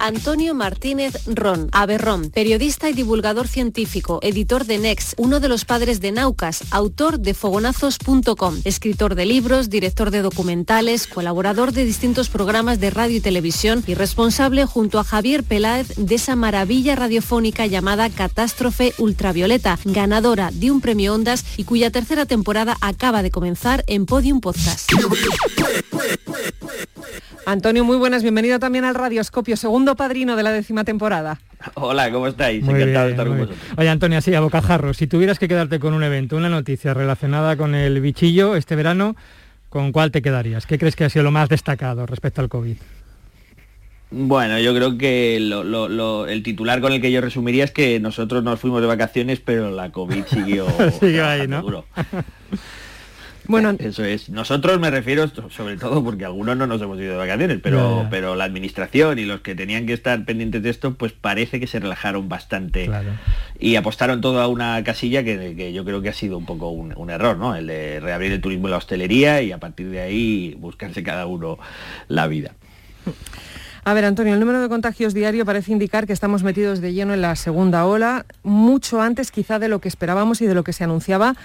Antonio 0.05 0.53
Martínez 0.53 1.15
Ron, 1.25 1.67
Aberrón, 1.71 2.29
periodista 2.29 2.91
y 2.91 2.93
divulgador 2.93 3.47
científico, 3.47 4.19
editor 4.21 4.65
de 4.65 4.77
Next, 4.77 5.13
uno 5.17 5.39
de 5.39 5.49
los 5.49 5.65
padres 5.65 5.99
de 5.99 6.11
Naucas, 6.11 6.63
autor 6.69 7.19
de 7.19 7.33
fogonazos.com, 7.33 8.61
escritor 8.65 9.15
de 9.15 9.25
libros, 9.25 9.71
director 9.71 10.11
de 10.11 10.21
documentales, 10.21 11.07
colaborador 11.07 11.71
de 11.71 11.85
distintos 11.85 12.29
programas 12.29 12.79
de 12.79 12.91
radio 12.91 13.17
y 13.17 13.19
televisión 13.19 13.83
y 13.87 13.95
responsable 13.95 14.67
junto 14.67 14.99
a 14.99 15.03
Javier 15.03 15.43
Peláez 15.43 15.87
de 15.97 16.13
esa 16.13 16.35
maravilla 16.35 16.95
radiofónica 16.95 17.65
llamada 17.65 18.11
Catástrofe 18.11 18.93
Ultravioleta, 18.99 19.79
ganadora 19.85 20.51
de 20.53 20.69
un 20.69 20.81
premio 20.81 21.15
Ondas 21.15 21.43
y 21.57 21.63
cuya 21.63 21.89
tercera 21.89 22.27
temporada 22.27 22.77
acaba 22.79 23.23
de 23.23 23.31
comenzar 23.31 23.83
en 23.87 24.05
Podium 24.05 24.39
Podcast. 24.39 24.87
Antonio, 27.45 27.83
muy 27.83 27.97
buenas, 27.97 28.23
bienvenido 28.23 28.59
también 28.59 28.85
al 28.85 28.95
Radioscopio, 28.95 29.55
segundo 29.55 29.95
padrino 29.95 30.35
de 30.35 30.41
la 30.41 30.51
décima 30.51 30.83
temporada. 30.83 31.39
Hola, 31.75 32.11
¿cómo 32.11 32.27
estáis? 32.27 32.67
Encantado 32.67 33.05
de 33.05 33.11
estar 33.11 33.27
con 33.27 33.37
vosotros. 33.37 33.59
Oye, 33.77 33.89
Antonio, 33.89 34.17
así 34.17 34.33
a 34.33 34.39
bocajarro, 34.39 34.93
si 34.93 35.05
tuvieras 35.05 35.37
que 35.37 35.47
quedarte 35.47 35.79
con 35.79 35.93
un 35.93 36.03
evento, 36.03 36.37
una 36.37 36.49
noticia 36.49 36.95
relacionada 36.95 37.55
con 37.55 37.75
el 37.75 38.01
bichillo 38.01 38.55
este 38.55 38.75
verano, 38.75 39.15
¿con 39.69 39.91
cuál 39.91 40.11
te 40.11 40.23
quedarías? 40.23 40.65
¿Qué 40.65 40.79
crees 40.79 40.95
que 40.95 41.03
ha 41.03 41.09
sido 41.09 41.23
lo 41.23 41.31
más 41.31 41.47
destacado 41.47 42.07
respecto 42.07 42.41
al 42.41 42.49
COVID? 42.49 42.77
Bueno, 44.09 44.59
yo 44.59 44.73
creo 44.73 44.97
que 44.97 45.37
el 45.37 46.43
titular 46.43 46.81
con 46.81 46.93
el 46.93 47.01
que 47.01 47.11
yo 47.11 47.21
resumiría 47.21 47.63
es 47.63 47.71
que 47.71 47.99
nosotros 47.99 48.43
nos 48.43 48.59
fuimos 48.59 48.81
de 48.81 48.87
vacaciones, 48.87 49.39
pero 49.39 49.69
la 49.69 49.91
COVID 49.91 50.25
siguió, 50.25 50.67
siguió 50.99 51.27
ahí, 51.27 51.47
¿no? 51.47 51.63
Bueno, 53.47 53.75
eso 53.79 54.03
es. 54.03 54.29
Nosotros 54.29 54.79
me 54.79 54.89
refiero 54.89 55.27
sobre 55.49 55.77
todo 55.77 56.03
porque 56.03 56.25
algunos 56.25 56.57
no 56.57 56.67
nos 56.67 56.81
hemos 56.81 56.99
ido 56.99 57.11
de 57.11 57.17
vacaciones, 57.17 57.59
pero, 57.61 58.07
pero 58.09 58.35
la 58.35 58.43
administración 58.43 59.19
y 59.19 59.25
los 59.25 59.41
que 59.41 59.55
tenían 59.55 59.85
que 59.85 59.93
estar 59.93 60.23
pendientes 60.25 60.63
de 60.63 60.69
esto, 60.69 60.93
pues 60.95 61.11
parece 61.11 61.59
que 61.59 61.67
se 61.67 61.79
relajaron 61.79 62.29
bastante 62.29 62.89
y 63.59 63.75
apostaron 63.75 64.21
todo 64.21 64.41
a 64.41 64.47
una 64.47 64.83
casilla 64.83 65.23
que, 65.23 65.73
yo 65.73 65.85
creo 65.85 66.01
que 66.01 66.09
ha 66.09 66.13
sido 66.13 66.37
un 66.37 66.45
poco 66.45 66.69
un, 66.69 67.09
error, 67.09 67.37
¿no? 67.37 67.55
El 67.55 67.67
de 67.67 67.99
reabrir 67.99 68.31
el 68.31 68.41
turismo 68.41 68.67
y 68.67 68.71
la 68.71 68.77
hostelería 68.77 69.41
y 69.41 69.51
a 69.51 69.59
partir 69.59 69.89
de 69.89 70.01
ahí 70.01 70.55
buscarse 70.59 71.03
cada 71.03 71.25
uno 71.25 71.57
la 72.07 72.27
vida. 72.27 72.51
A 73.83 73.93
ver, 73.93 74.05
Antonio, 74.05 74.33
el 74.33 74.39
número 74.39 74.61
de 74.61 74.67
contagios 74.67 75.13
diario 75.13 75.45
parece 75.45 75.71
indicar 75.71 76.07
que 76.07 76.13
estamos 76.13 76.41
metidos 76.41 76.81
de 76.81 76.93
lleno 76.93 77.13
en 77.13 77.21
la 77.21 77.35
segunda 77.35 77.85
ola, 77.85 78.25
mucho 78.41 78.99
antes 78.99 79.29
quizá 79.29 79.59
de 79.59 79.69
lo 79.69 79.79
que 79.79 79.87
esperábamos 79.87 80.41
y 80.41 80.47
de 80.47 80.55
lo 80.55 80.63
que 80.63 80.73
se 80.73 80.83
anunciaba 80.83 81.35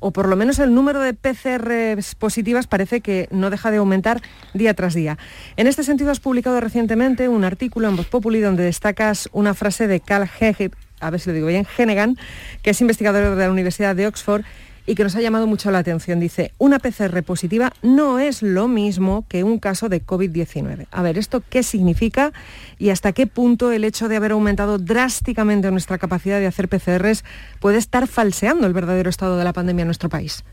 o 0.00 0.10
por 0.10 0.28
lo 0.28 0.36
menos 0.36 0.58
el 0.58 0.74
número 0.74 1.00
de 1.00 1.14
PCR 1.14 2.02
positivas 2.18 2.66
parece 2.66 3.00
que 3.00 3.28
no 3.30 3.50
deja 3.50 3.70
de 3.70 3.76
aumentar 3.76 4.20
día 4.54 4.74
tras 4.74 4.94
día. 4.94 5.18
En 5.56 5.66
este 5.66 5.84
sentido 5.84 6.10
has 6.10 6.20
publicado 6.20 6.60
recientemente 6.60 7.28
un 7.28 7.44
artículo 7.44 7.88
en 7.88 7.96
Voz 7.96 8.06
Populi 8.06 8.40
donde 8.40 8.64
destacas 8.64 9.28
una 9.32 9.54
frase 9.54 9.86
de 9.86 10.00
Carl 10.00 10.28
Hege, 10.40 10.70
a 11.00 11.10
ver 11.10 11.20
si 11.20 11.30
lo 11.30 11.34
digo 11.34 11.46
bien, 11.46 11.66
Hennegan, 11.78 12.16
que 12.62 12.70
es 12.70 12.80
investigador 12.80 13.36
de 13.36 13.44
la 13.44 13.52
Universidad 13.52 13.94
de 13.94 14.06
Oxford 14.06 14.42
y 14.86 14.94
que 14.94 15.04
nos 15.04 15.16
ha 15.16 15.20
llamado 15.20 15.46
mucho 15.46 15.70
la 15.70 15.78
atención. 15.78 16.20
Dice, 16.20 16.52
una 16.58 16.78
PCR 16.78 17.22
positiva 17.22 17.72
no 17.82 18.18
es 18.18 18.42
lo 18.42 18.68
mismo 18.68 19.24
que 19.28 19.44
un 19.44 19.58
caso 19.58 19.88
de 19.88 20.04
COVID-19. 20.04 20.86
A 20.90 21.02
ver, 21.02 21.18
¿esto 21.18 21.42
qué 21.48 21.62
significa 21.62 22.32
y 22.78 22.90
hasta 22.90 23.12
qué 23.12 23.26
punto 23.26 23.72
el 23.72 23.84
hecho 23.84 24.08
de 24.08 24.16
haber 24.16 24.32
aumentado 24.32 24.78
drásticamente 24.78 25.70
nuestra 25.70 25.98
capacidad 25.98 26.38
de 26.38 26.46
hacer 26.46 26.68
PCRs 26.68 27.24
puede 27.60 27.78
estar 27.78 28.06
falseando 28.06 28.66
el 28.66 28.72
verdadero 28.72 29.10
estado 29.10 29.36
de 29.36 29.44
la 29.44 29.52
pandemia 29.52 29.82
en 29.82 29.88
nuestro 29.88 30.08
país? 30.08 30.44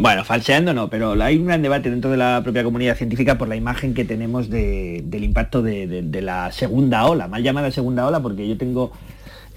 Bueno, 0.00 0.24
falseando 0.24 0.72
no, 0.72 0.88
pero 0.88 1.20
hay 1.20 1.36
un 1.38 1.46
gran 1.46 1.60
debate 1.60 1.90
dentro 1.90 2.08
de 2.08 2.16
la 2.16 2.40
propia 2.44 2.62
comunidad 2.62 2.96
científica 2.96 3.36
por 3.36 3.48
la 3.48 3.56
imagen 3.56 3.94
que 3.94 4.04
tenemos 4.04 4.48
del 4.48 5.24
impacto 5.24 5.60
de, 5.60 6.22
la 6.22 6.52
segunda 6.52 7.04
ola, 7.06 7.26
mal 7.26 7.42
llamada 7.42 7.72
segunda 7.72 8.06
ola, 8.06 8.20
porque 8.20 8.48
yo 8.48 8.56
tengo 8.56 8.92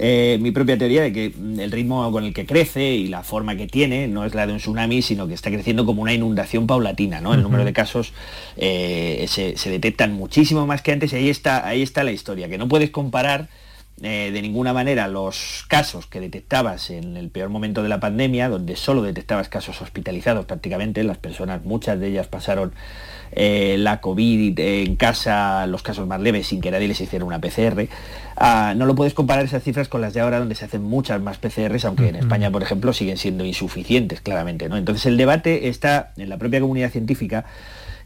eh, 0.04 0.40
mi 0.42 0.50
propia 0.50 0.80
teoría 0.80 1.04
de 1.04 1.14
que 1.14 1.26
el 1.60 1.72
ritmo 1.72 2.12
con 2.12 2.24
el 2.24 2.34
que 2.34 2.48
crece 2.48 2.94
y 2.94 3.08
la 3.08 3.22
forma 3.22 3.56
que 3.56 3.68
tiene 3.68 4.08
no 4.08 4.26
es 4.26 4.34
la 4.34 4.48
de 4.48 4.54
un 4.54 4.58
tsunami, 4.58 5.04
sino 5.04 5.28
que 5.28 5.36
está 5.36 5.52
creciendo 5.52 5.86
como 5.86 6.02
una 6.02 6.12
inundación 6.12 6.66
paulatina, 6.66 7.22
¿no? 7.22 7.36
El 7.36 7.44
número 7.44 7.64
de 7.64 7.72
casos 7.72 8.12
eh, 8.58 9.26
se, 9.28 9.58
se, 9.58 9.70
detectan 9.70 10.14
muchísimo 10.14 10.66
más 10.66 10.82
que 10.82 10.92
antes 10.92 11.14
y 11.14 11.18
ahí 11.18 11.30
está, 11.30 11.68
ahí 11.68 11.84
está 11.84 12.04
la 12.04 12.12
historia, 12.12 12.50
que 12.50 12.58
no 12.58 12.68
puedes 12.68 12.90
comparar 12.90 13.50
eh, 14.04 14.32
de 14.34 14.42
ninguna 14.42 14.74
manera 14.74 15.08
los 15.08 15.66
casos 15.68 16.08
que 16.08 16.20
detectabas 16.20 16.90
en 16.90 17.18
el 17.18 17.30
peor 17.30 17.50
momento 17.50 17.84
de 17.84 17.90
la 17.90 18.00
pandemia, 18.00 18.50
donde 18.50 18.76
solo 18.76 19.04
detectabas 19.04 19.48
casos 19.48 19.82
hospitalizados 19.82 20.46
prácticamente, 20.46 21.04
las 21.04 21.18
personas, 21.18 21.64
muchas 21.64 22.00
de 22.00 22.08
ellas 22.08 22.28
pasaron 22.28 22.74
eh, 23.34 23.76
la 23.78 24.02
COVID 24.02 24.60
en 24.60 24.96
casa, 24.96 25.66
los 25.68 25.84
casos 25.84 26.08
más 26.08 26.20
leves, 26.20 26.48
sin 26.48 26.62
que 26.62 26.72
nadie 26.72 26.88
les 26.88 27.00
hiciera 27.00 27.24
una 27.24 27.40
PCR. 27.40 27.88
Ah, 28.36 28.74
no 28.76 28.88
lo 28.88 28.96
puedes 28.96 29.14
comparar 29.14 29.46
esas 29.46 29.64
cifras 29.64 29.88
con 29.88 30.02
las 30.02 30.14
de 30.14 30.22
ahora, 30.22 30.40
donde 30.40 30.56
se 30.56 30.66
hacen 30.66 30.84
muchas 30.84 31.22
más 31.22 31.38
PCRs, 31.38 31.86
aunque 31.86 32.10
en 32.10 32.16
España, 32.16 32.50
por 32.50 32.64
ejemplo, 32.64 32.94
siguen 32.94 33.18
siendo 33.18 33.46
insuficientes, 33.46 34.20
claramente. 34.22 34.68
¿no? 34.68 34.78
Entonces 34.78 35.06
el 35.06 35.18
debate 35.18 35.70
está 35.70 36.12
en 36.18 36.30
la 36.30 36.38
propia 36.38 36.60
comunidad 36.60 36.90
científica 36.90 37.46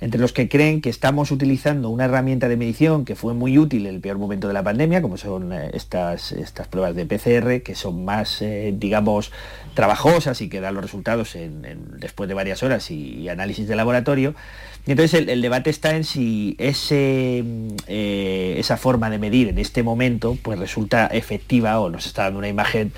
entre 0.02 0.20
los 0.20 0.34
que 0.34 0.50
creen 0.50 0.82
que 0.82 0.90
estamos 0.90 1.32
utilizando 1.32 1.90
una 1.90 2.06
herramienta 2.06 2.48
de 2.48 2.58
medición 2.58 3.06
que 3.06 3.16
fue 3.16 3.34
muy 3.34 3.58
útil 3.58 3.86
en 3.88 3.96
el 3.96 4.02
peor 4.02 4.18
momento 4.18 4.48
de 4.48 4.54
la 4.54 4.64
pandemia, 4.64 5.02
como 5.02 5.18
son 5.18 5.54
eh, 5.54 5.72
estas, 5.74 6.32
estas 6.32 6.68
pruebas 6.68 6.96
de 6.96 7.06
PCR, 7.06 7.62
que 7.64 7.76
son 7.76 8.06
más, 8.06 8.42
eh, 8.42 8.74
digamos, 8.78 9.32
trabajosas 9.74 10.42
y 10.42 10.50
que 10.50 10.62
dan 10.62 10.74
los 10.74 10.84
resultados 10.84 11.38
después 12.00 12.28
de 12.28 12.34
varias 12.34 12.64
horas 12.64 12.90
y, 12.92 13.30
análisis 13.30 13.68
de 13.68 13.76
laboratorio. 13.76 14.36
Y 14.86 14.92
entonces 14.92 15.28
el, 15.28 15.42
debate 15.42 15.70
está 15.70 15.96
en 15.96 16.04
si 16.04 16.56
ese, 16.60 17.44
eh, 17.88 18.56
esa 18.58 18.78
forma 18.78 19.10
de 19.10 19.18
medir 19.18 19.50
en 19.50 19.58
este 19.58 19.84
momento 19.84 20.38
pues 20.42 20.60
resulta 20.60 21.08
efectiva 21.08 21.80
o 21.80 21.90
nos 21.90 22.06
está 22.06 22.24
dando 22.24 22.40
una 22.40 22.48
imagen 22.48 22.94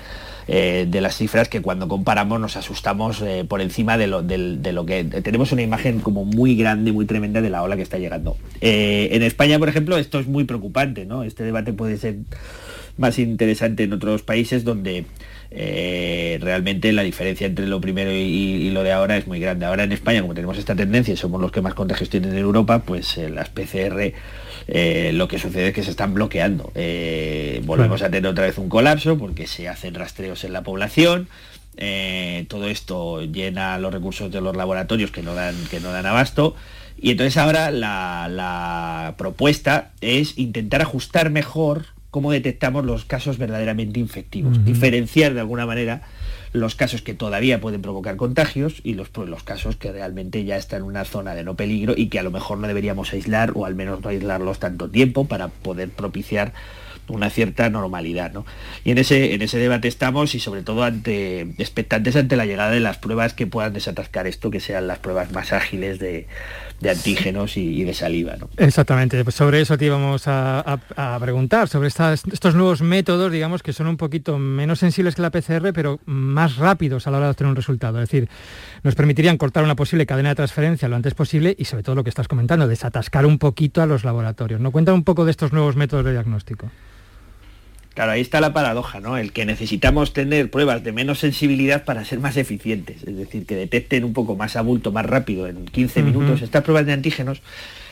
eh, 0.50 0.86
de 0.88 1.02
las 1.02 1.14
cifras 1.14 1.50
que 1.50 1.60
cuando 1.60 1.88
comparamos 1.88 2.40
nos 2.40 2.56
asustamos 2.56 3.20
eh, 3.20 3.44
por 3.46 3.60
encima 3.60 3.98
de 3.98 4.06
lo, 4.06 4.26
que 4.26 5.04
tenemos 5.22 5.52
una 5.52 5.60
imagen 5.60 6.00
como 6.00 6.24
muy 6.24 6.56
grande, 6.56 6.90
muy 6.90 7.04
tremenda 7.04 7.42
de 7.42 7.50
la 7.50 7.62
ola 7.62 7.76
que 7.76 7.82
está 7.82 7.98
llegando. 7.98 8.38
Eh, 8.62 9.10
en 9.12 9.22
España, 9.22 9.58
por 9.58 9.68
ejemplo, 9.68 9.98
esto 9.98 10.18
es 10.18 10.26
muy 10.26 10.44
preocupante, 10.44 11.04
¿no? 11.04 11.22
Este 11.22 11.44
debate 11.44 11.74
puede 11.74 11.98
ser 11.98 12.16
más 12.96 13.18
interesante 13.18 13.82
en 13.82 13.92
otros 13.92 14.22
países 14.22 14.64
donde 14.64 15.04
realmente 15.50 16.92
la 16.92 17.02
diferencia 17.02 17.46
entre 17.46 17.66
lo 17.66 17.80
primero 17.80 18.10
y, 18.10 18.70
lo 18.70 18.82
de 18.82 18.92
ahora 18.92 19.18
es 19.18 19.26
muy 19.26 19.40
grande. 19.40 19.66
Ahora 19.66 19.84
en 19.84 19.92
España, 19.92 20.22
como 20.22 20.32
tenemos 20.32 20.56
esta 20.56 20.74
tendencia 20.74 21.14
somos 21.14 21.42
los 21.42 21.52
que 21.52 21.60
más 21.60 21.74
contagios 21.74 22.08
tienen 22.08 22.30
en 22.30 22.38
Europa, 22.38 22.78
pues 22.86 23.18
las 23.18 23.50
PCR 23.50 24.14
eh, 24.70 25.12
lo 25.14 25.28
que 25.28 25.38
sucede 25.38 25.68
es 25.68 25.74
que 25.74 25.82
se 25.82 25.90
están 25.90 26.12
bloqueando. 26.12 26.70
Eh, 26.74 27.62
volvemos 27.64 28.02
a 28.02 28.10
tener 28.10 28.30
otra 28.30 28.44
vez 28.44 28.58
un 28.58 28.68
colapso 28.68 29.16
porque 29.16 29.46
se 29.46 29.66
hacen 29.66 29.94
rastreos 29.94 30.44
en 30.44 30.52
la 30.52 30.62
población. 30.62 31.28
Eh, 31.78 32.44
todo 32.48 32.68
esto 32.68 33.22
llena 33.22 33.78
los 33.78 33.92
recursos 33.92 34.30
de 34.30 34.42
los 34.42 34.54
laboratorios 34.54 35.10
que 35.10 35.22
no 35.22 35.34
dan, 35.34 35.54
que 35.70 35.80
no 35.80 35.90
dan 35.90 36.04
abasto. 36.04 36.54
Y 37.00 37.12
entonces 37.12 37.38
ahora 37.38 37.70
la, 37.70 39.14
propuesta 39.16 39.92
es 40.02 40.36
intentar 40.36 40.82
ajustar 40.82 41.30
mejor 41.30 41.86
cómo 42.10 42.30
detectamos 42.30 42.84
los 42.84 43.04
casos 43.06 43.38
verdaderamente 43.38 44.00
infectivos, 44.00 44.64
diferenciar 44.64 45.34
de 45.34 45.40
alguna 45.40 45.64
manera 45.64 46.02
los 46.52 46.74
casos 46.74 47.02
que 47.02 47.14
todavía 47.14 47.60
pueden 47.60 47.82
provocar 47.82 48.16
contagios 48.16 48.80
y 48.84 48.94
los, 48.94 49.10
los 49.16 49.42
casos 49.42 49.76
que 49.76 49.92
realmente 49.92 50.44
ya 50.44 50.56
están 50.56 50.80
en 50.80 50.86
una 50.86 51.04
zona 51.04 51.34
de 51.34 51.44
no 51.44 51.54
peligro 51.54 51.94
y 51.96 52.08
que 52.08 52.18
a 52.18 52.22
lo 52.22 52.30
mejor 52.30 52.58
no 52.58 52.66
deberíamos 52.66 53.12
aislar 53.12 53.52
o 53.54 53.66
al 53.66 53.74
menos 53.74 54.00
no 54.02 54.08
aislarlos 54.08 54.58
tanto 54.58 54.88
tiempo 54.88 55.26
para 55.26 55.48
poder 55.48 55.90
propiciar 55.90 56.52
una 57.08 57.30
cierta 57.30 57.68
normalidad. 57.70 58.32
¿no? 58.32 58.44
Y 58.84 58.90
en 58.90 58.98
ese, 58.98 59.34
en 59.34 59.42
ese 59.42 59.58
debate 59.58 59.88
estamos 59.88 60.34
y 60.34 60.40
sobre 60.40 60.62
todo 60.62 60.82
ante 60.82 61.40
expectantes 61.58 62.16
ante 62.16 62.36
la 62.36 62.46
llegada 62.46 62.70
de 62.70 62.80
las 62.80 62.98
pruebas 62.98 63.34
que 63.34 63.46
puedan 63.46 63.72
desatascar 63.72 64.26
esto, 64.26 64.50
que 64.50 64.60
sean 64.60 64.86
las 64.86 64.98
pruebas 64.98 65.32
más 65.32 65.52
ágiles 65.52 65.98
de, 65.98 66.26
de 66.80 66.90
antígenos 66.90 67.56
y, 67.56 67.84
de 67.84 67.94
saliva. 67.94 68.36
¿no? 68.36 68.48
Exactamente, 68.56 69.22
pues 69.24 69.34
sobre 69.34 69.60
eso 69.60 69.76
te 69.76 69.86
íbamos 69.86 70.24
a, 70.26 70.78
preguntar, 71.20 71.68
sobre 71.68 71.88
estos 71.88 72.54
nuevos 72.54 72.82
métodos, 72.82 73.32
digamos, 73.32 73.62
que 73.62 73.72
son 73.72 73.86
un 73.88 73.96
poquito 73.96 74.38
menos 74.38 74.78
sensibles 74.78 75.14
que 75.14 75.22
la 75.22 75.30
PCR, 75.30 75.72
pero 75.72 75.98
más 76.06 76.56
rápidos 76.56 77.06
a 77.06 77.10
la 77.10 77.18
hora 77.18 77.26
de 77.26 77.30
obtener 77.30 77.50
un 77.50 77.56
resultado. 77.56 78.00
Es 78.00 78.08
decir, 78.08 78.28
nos 78.82 78.94
permitirían 78.94 79.36
cortar 79.36 79.64
una 79.64 79.76
posible 79.76 80.06
cadena 80.06 80.30
de 80.30 80.34
transferencia 80.36 80.88
lo 80.88 80.96
antes 80.96 81.14
posible 81.14 81.54
y 81.58 81.64
sobre 81.64 81.82
todo 81.82 81.96
lo 81.96 82.04
que 82.04 82.10
estás 82.10 82.28
comentando, 82.28 82.68
desatascar 82.68 83.26
un 83.26 83.38
poquito 83.38 83.82
a 83.82 83.86
los 83.86 84.04
laboratorios. 84.04 84.60
¿No 84.60 84.70
cuenta 84.70 84.92
un 84.92 85.04
poco 85.04 85.24
de 85.24 85.32
estos 85.32 85.52
nuevos 85.52 85.76
métodos 85.76 86.04
de 86.04 86.12
diagnóstico? 86.12 86.70
Claro, 87.98 88.12
ahí 88.12 88.20
está 88.20 88.40
la 88.40 88.52
paradoja, 88.52 89.00
¿no? 89.00 89.18
El 89.18 89.32
que 89.32 89.44
necesitamos 89.44 90.12
tener 90.12 90.52
pruebas 90.52 90.84
de 90.84 90.92
menos 90.92 91.18
sensibilidad 91.18 91.84
para 91.84 92.04
ser 92.04 92.20
más 92.20 92.36
eficientes, 92.36 93.02
es 93.04 93.16
decir, 93.16 93.44
que 93.44 93.56
detecten 93.56 94.04
un 94.04 94.12
poco 94.12 94.36
más 94.36 94.54
abulto, 94.54 94.92
más 94.92 95.04
rápido, 95.04 95.48
en 95.48 95.64
15 95.64 96.04
minutos. 96.04 96.42
Estas 96.42 96.62
pruebas 96.62 96.86
de 96.86 96.92
antígenos, 96.92 97.42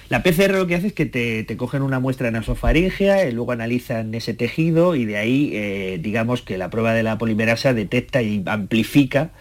la 0.09 0.23
PCR 0.23 0.53
lo 0.53 0.69
que 0.69 0.77
hace 0.77 0.87
es 0.87 0.92
que 0.92 1.07
te, 1.07 1.57
cogen 1.57 1.83
una 1.83 1.99
muestra 1.99 2.31
nasofaringea, 2.31 3.29
y 3.29 3.33
luego 3.33 3.51
analizan 3.51 4.14
ese 4.14 4.33
tejido 4.33 4.95
y 4.95 5.07
de 5.07 5.16
ahí, 5.16 5.51
eh, 5.55 5.99
digamos 6.01 6.40
que 6.40 6.57
la 6.57 6.71
prueba 6.71 6.95
de 6.95 7.03
la 7.03 7.19
polimerasa 7.19 7.75
detecta 7.75 8.23
y 8.23 8.45
amplifica 8.47 9.33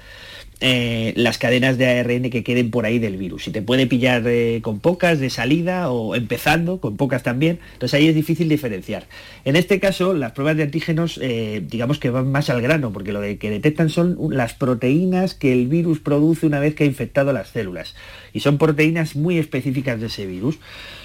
eh, 0.61 1.13
las 1.17 1.37
cadenas 1.37 1.77
de 1.77 1.85
ARN 1.87 2.29
que 2.29 2.43
queden 2.43 2.71
por 2.71 2.85
ahí 2.85 2.97
del 2.97 3.17
virus. 3.17 3.43
Si 3.43 3.51
te 3.51 3.61
puede 3.61 3.87
pillar 3.87 4.23
eh, 4.25 4.59
con 4.61 4.79
pocas 4.79 5.19
de 5.19 5.29
salida 5.29 5.89
o 5.89 6.15
empezando, 6.15 6.79
con 6.79 6.95
pocas 6.95 7.23
también, 7.23 7.59
entonces 7.73 7.99
ahí 7.99 8.07
es 8.07 8.15
difícil 8.15 8.47
diferenciar. 8.47 9.05
En 9.43 9.57
este 9.57 9.81
caso, 9.81 10.13
las 10.13 10.31
pruebas 10.31 10.55
de 10.55 10.63
antígenos, 10.63 11.19
eh, 11.21 11.61
digamos 11.65 11.99
que 11.99 12.09
van 12.09 12.31
más 12.31 12.49
al 12.49 12.61
grano, 12.61 12.93
porque 12.93 13.11
lo 13.11 13.21
que 13.21 13.49
detectan 13.49 13.89
son 13.89 14.17
las 14.31 14.53
proteínas 14.53 15.33
que 15.33 15.51
el 15.51 15.67
virus 15.67 15.99
produce 15.99 16.45
una 16.45 16.59
vez 16.59 16.73
que 16.73 16.85
ha 16.85 16.87
infectado 16.87 17.33
las 17.33 17.49
células. 17.49 17.93
Y 18.31 18.39
son 18.39 18.57
proteínas 18.57 19.15
muy 19.15 19.37
específicas 19.37 19.99
de 19.99 20.07
ese 20.07 20.25
virus. 20.25 20.59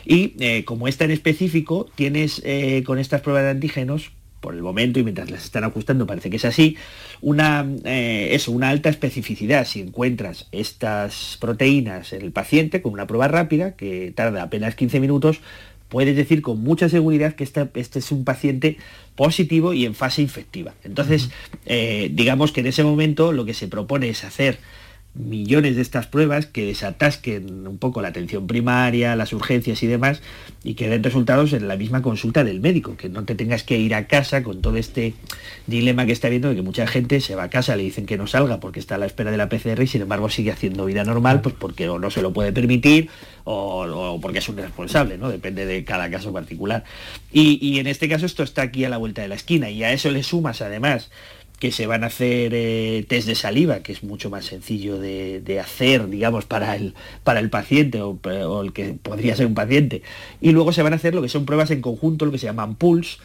Y 0.04 0.62
como 0.62 0.88
es 0.88 0.96
tan 0.96 1.10
específico, 1.10 1.88
tienes 1.94 2.42
con 2.84 2.98
estas 2.98 3.20
pruebas 3.20 3.44
de 3.44 3.50
antígenos 3.50 4.12
por 4.40 4.54
el 4.54 4.62
momento 4.62 4.98
y 4.98 5.04
mientras 5.04 5.30
las 5.30 5.44
están 5.44 5.64
ajustando 5.64 6.06
parece 6.06 6.30
que 6.30 6.36
es 6.36 6.44
así, 6.44 6.76
una, 7.20 7.66
eh, 7.84 8.38
una 8.48 8.70
alta 8.70 8.88
especificidad. 8.88 9.66
Si 9.66 9.80
encuentras 9.80 10.48
estas 10.52 11.36
proteínas 11.40 12.12
en 12.12 12.22
el 12.22 12.32
paciente 12.32 12.82
con 12.82 12.92
una 12.92 13.06
prueba 13.06 13.28
rápida, 13.28 13.76
que 13.76 14.12
tarda 14.14 14.42
apenas 14.42 14.74
15 14.74 15.00
minutos, 15.00 15.40
puedes 15.88 16.16
decir 16.16 16.40
con 16.40 16.62
mucha 16.62 16.88
seguridad 16.88 17.34
que 17.34 17.44
este, 17.44 17.98
es 17.98 18.12
un 18.12 18.24
paciente 18.24 18.78
positivo 19.16 19.74
y 19.74 19.84
en 19.84 19.94
fase 19.94 20.22
infectiva. 20.22 20.72
Entonces, 20.84 21.30
eh, 21.66 22.10
digamos 22.12 22.52
que 22.52 22.60
en 22.60 22.68
ese 22.68 22.84
momento 22.84 23.32
lo 23.32 23.44
que 23.44 23.54
se 23.54 23.68
propone 23.68 24.08
es 24.08 24.24
hacer 24.24 24.58
millones 25.14 25.74
de 25.74 25.82
estas 25.82 26.06
pruebas 26.06 26.46
que 26.46 26.64
desatasquen 26.64 27.66
un 27.66 27.78
poco 27.78 28.00
la 28.00 28.08
atención 28.08 28.46
primaria, 28.46 29.16
las 29.16 29.32
urgencias 29.32 29.82
y 29.82 29.88
demás, 29.88 30.22
y 30.62 30.74
que 30.74 30.88
den 30.88 31.02
resultados 31.02 31.52
en 31.52 31.66
la 31.66 31.76
misma 31.76 32.00
consulta 32.00 32.44
del 32.44 32.60
médico, 32.60 32.96
que 32.96 33.08
no 33.08 33.24
te 33.24 33.34
tengas 33.34 33.64
que 33.64 33.76
ir 33.76 33.94
a 33.94 34.06
casa 34.06 34.44
con 34.44 34.62
todo 34.62 34.76
este 34.76 35.14
dilema 35.66 36.06
que 36.06 36.12
está 36.12 36.28
viendo 36.28 36.48
de 36.48 36.54
que 36.54 36.62
mucha 36.62 36.86
gente 36.86 37.20
se 37.20 37.34
va 37.34 37.44
a 37.44 37.50
casa, 37.50 37.74
le 37.74 37.82
dicen 37.82 38.06
que 38.06 38.16
no 38.16 38.28
salga 38.28 38.60
porque 38.60 38.78
está 38.78 38.94
a 38.94 38.98
la 38.98 39.06
espera 39.06 39.32
de 39.32 39.36
la 39.36 39.48
PCR 39.48 39.82
y 39.82 39.88
sin 39.88 40.02
embargo 40.02 40.30
sigue 40.30 40.52
haciendo 40.52 40.84
vida 40.84 41.02
normal, 41.02 41.40
pues 41.40 41.56
porque 41.58 41.88
o 41.88 41.98
no 41.98 42.10
se 42.10 42.22
lo 42.22 42.32
puede 42.32 42.52
permitir 42.52 43.08
o, 43.44 44.18
porque 44.22 44.38
es 44.38 44.48
un 44.48 44.58
responsable, 44.58 45.18
¿no? 45.18 45.28
Depende 45.28 45.66
de 45.66 45.84
cada 45.84 46.08
caso 46.08 46.32
particular. 46.32 46.84
Y, 47.32 47.58
y 47.66 47.80
en 47.80 47.88
este 47.88 48.08
caso 48.08 48.26
esto 48.26 48.44
está 48.44 48.62
aquí 48.62 48.84
a 48.84 48.88
la 48.88 48.98
vuelta 48.98 49.22
de 49.22 49.28
la 49.28 49.34
esquina 49.34 49.70
y 49.70 49.82
a 49.82 49.92
eso 49.92 50.10
le 50.10 50.22
sumas 50.22 50.62
además 50.62 51.10
que 51.60 51.70
se 51.72 51.86
van 51.86 52.02
a 52.04 52.06
hacer 52.06 52.52
eh, 52.54 53.04
test 53.06 53.28
de 53.28 53.34
saliva, 53.34 53.80
que 53.80 53.92
es 53.92 54.02
mucho 54.02 54.30
más 54.30 54.46
sencillo 54.46 54.98
de, 54.98 55.60
hacer, 55.62 56.08
digamos, 56.08 56.46
para 56.46 56.74
el, 56.74 56.94
para 57.22 57.38
el 57.38 57.50
paciente 57.50 58.00
o, 58.00 58.62
el 58.62 58.72
que 58.72 58.94
podría 58.94 59.36
ser 59.36 59.46
un 59.46 59.54
paciente. 59.54 60.02
Y 60.40 60.52
luego 60.52 60.72
se 60.72 60.82
van 60.82 60.94
a 60.94 60.96
hacer 60.96 61.14
lo 61.14 61.20
que 61.20 61.28
son 61.28 61.44
pruebas 61.44 61.70
en 61.70 61.82
conjunto, 61.82 62.24
lo 62.24 62.32
que 62.32 62.38
se 62.38 62.46
llaman 62.46 62.76
pools, 62.76 63.18